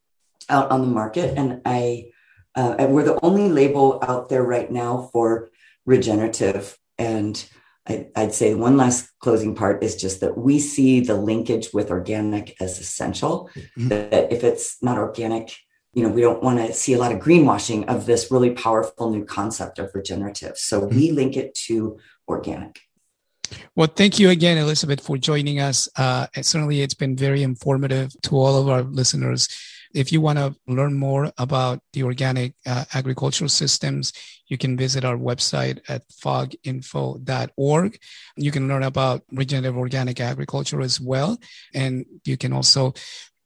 out 0.48 0.70
on 0.70 0.82
the 0.82 0.94
market. 1.02 1.36
And 1.40 1.62
i 1.66 2.12
uh, 2.56 2.76
and 2.80 2.94
we're 2.94 3.04
the 3.04 3.20
only 3.26 3.50
label 3.50 4.00
out 4.08 4.30
there 4.30 4.44
right 4.44 4.72
now 4.72 5.10
for 5.12 5.50
regenerative. 5.86 6.78
And 6.98 7.34
I, 7.88 8.08
would 8.18 8.34
say 8.34 8.56
one 8.56 8.78
last 8.78 9.12
closing 9.20 9.56
part 9.56 9.84
is 9.84 9.96
just 9.96 10.22
that 10.22 10.38
we 10.38 10.60
see 10.60 11.02
the 11.02 11.16
linkage 11.16 11.70
with 11.74 11.92
organic 11.92 12.60
as 12.60 12.80
essential. 12.80 13.50
Mm-hmm. 13.56 13.90
That 13.90 14.32
if 14.34 14.44
it's 14.44 14.82
not 14.82 14.98
organic, 14.98 15.56
you 15.94 16.04
know, 16.04 16.10
we 16.10 16.22
don't 16.22 16.42
want 16.42 16.60
to 16.60 16.74
see 16.74 16.94
a 16.94 16.98
lot 16.98 17.12
of 17.12 17.20
greenwashing 17.20 17.86
of 17.86 18.06
this 18.06 18.32
really 18.32 18.52
powerful 18.52 19.12
new 19.12 19.24
concept 19.24 19.80
of 19.80 19.92
regenerative. 19.94 20.58
So 20.58 20.82
mm-hmm. 20.82 20.96
we 20.96 21.12
link 21.12 21.38
it 21.38 21.54
to 21.68 22.00
organic. 22.28 22.80
Well, 23.76 23.88
thank 23.88 24.18
you 24.20 24.30
again, 24.32 24.58
Elizabeth, 24.58 25.02
for 25.02 25.18
joining 25.18 25.60
us. 25.60 25.88
Uh, 25.96 26.26
certainly, 26.42 26.82
it's 26.82 26.96
been 26.96 27.16
very 27.16 27.44
informative 27.44 28.12
to 28.24 28.36
all 28.38 28.60
of 28.60 28.68
our 28.68 28.82
listeners. 28.82 29.48
If 29.94 30.12
you 30.12 30.20
want 30.20 30.40
to 30.40 30.56
learn 30.68 30.96
more 30.96 31.32
about 31.38 31.80
the 31.94 32.04
organic 32.04 32.56
uh, 32.66 32.86
agricultural 32.94 33.50
systems, 33.50 34.12
you 34.48 34.58
can 34.58 34.78
visit 34.78 35.04
our 35.04 35.18
website 35.18 35.80
at 35.88 36.08
foginfo.org. 36.10 38.00
You 38.38 38.52
can 38.52 38.68
learn 38.68 38.84
about 38.84 39.24
regenerative 39.32 39.78
organic 39.78 40.20
agriculture 40.20 40.82
as 40.82 41.00
well. 41.02 41.38
And 41.74 42.06
you 42.26 42.38
can 42.38 42.54
also 42.54 42.94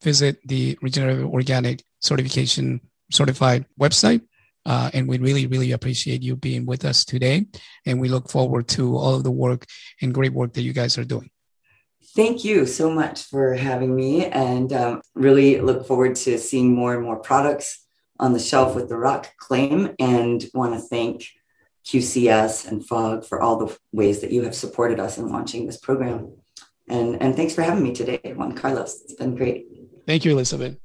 visit 0.01 0.39
the 0.45 0.77
regenerative 0.81 1.25
organic 1.25 1.83
certification 1.99 2.81
certified 3.11 3.65
website. 3.79 4.21
Uh, 4.65 4.89
and 4.93 5.07
we 5.07 5.17
really, 5.17 5.47
really 5.47 5.71
appreciate 5.71 6.21
you 6.21 6.35
being 6.35 6.65
with 6.65 6.85
us 6.85 7.05
today. 7.05 7.45
And 7.85 7.99
we 7.99 8.09
look 8.09 8.29
forward 8.29 8.67
to 8.69 8.97
all 8.97 9.15
of 9.15 9.23
the 9.23 9.31
work 9.31 9.65
and 10.01 10.13
great 10.13 10.33
work 10.33 10.53
that 10.53 10.61
you 10.61 10.73
guys 10.73 10.97
are 10.97 11.05
doing. 11.05 11.29
Thank 12.15 12.43
you 12.43 12.65
so 12.65 12.89
much 12.89 13.23
for 13.23 13.53
having 13.53 13.95
me 13.95 14.25
and 14.25 14.71
um, 14.73 15.01
really 15.15 15.61
look 15.61 15.87
forward 15.87 16.15
to 16.17 16.37
seeing 16.37 16.73
more 16.73 16.93
and 16.93 17.03
more 17.03 17.17
products 17.17 17.85
on 18.19 18.33
the 18.33 18.39
shelf 18.39 18.75
with 18.75 18.89
the 18.89 18.97
ROC 18.97 19.35
claim 19.37 19.95
and 19.99 20.45
want 20.53 20.73
to 20.73 20.79
thank 20.79 21.25
QCS 21.85 22.67
and 22.67 22.85
FOG 22.85 23.25
for 23.25 23.41
all 23.41 23.57
the 23.57 23.77
ways 23.91 24.21
that 24.21 24.31
you 24.31 24.43
have 24.43 24.55
supported 24.55 24.99
us 24.99 25.17
in 25.17 25.29
launching 25.29 25.65
this 25.65 25.77
program. 25.77 26.33
And, 26.87 27.21
and 27.21 27.35
thanks 27.35 27.53
for 27.53 27.61
having 27.61 27.83
me 27.83 27.93
today, 27.93 28.19
Juan 28.35 28.53
Carlos. 28.53 29.01
It's 29.03 29.13
been 29.13 29.35
great. 29.35 29.67
Thank 30.05 30.25
you, 30.25 30.31
Elizabeth. 30.31 30.77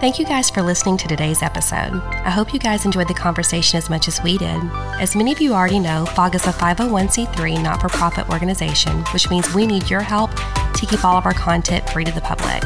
Thank 0.00 0.20
you 0.20 0.24
guys 0.24 0.48
for 0.48 0.62
listening 0.62 0.96
to 0.98 1.08
today's 1.08 1.42
episode. 1.42 1.92
I 1.92 2.30
hope 2.30 2.52
you 2.54 2.60
guys 2.60 2.84
enjoyed 2.84 3.08
the 3.08 3.14
conversation 3.14 3.78
as 3.78 3.90
much 3.90 4.06
as 4.06 4.22
we 4.22 4.38
did. 4.38 4.62
As 5.00 5.16
many 5.16 5.32
of 5.32 5.40
you 5.40 5.54
already 5.54 5.80
know, 5.80 6.06
FOG 6.06 6.36
is 6.36 6.46
a 6.46 6.52
501c3 6.52 7.60
not 7.60 7.80
for 7.80 7.88
profit 7.88 8.28
organization, 8.28 9.02
which 9.12 9.28
means 9.28 9.52
we 9.52 9.66
need 9.66 9.90
your 9.90 10.02
help 10.02 10.30
to 10.74 10.86
keep 10.86 11.04
all 11.04 11.16
of 11.16 11.26
our 11.26 11.34
content 11.34 11.90
free 11.90 12.04
to 12.04 12.12
the 12.12 12.20
public. 12.20 12.62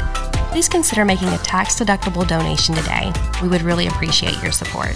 Please 0.50 0.68
consider 0.68 1.06
making 1.06 1.28
a 1.28 1.38
tax 1.38 1.76
deductible 1.76 2.28
donation 2.28 2.74
today. 2.74 3.10
We 3.40 3.48
would 3.48 3.62
really 3.62 3.86
appreciate 3.86 4.42
your 4.42 4.52
support. 4.52 4.94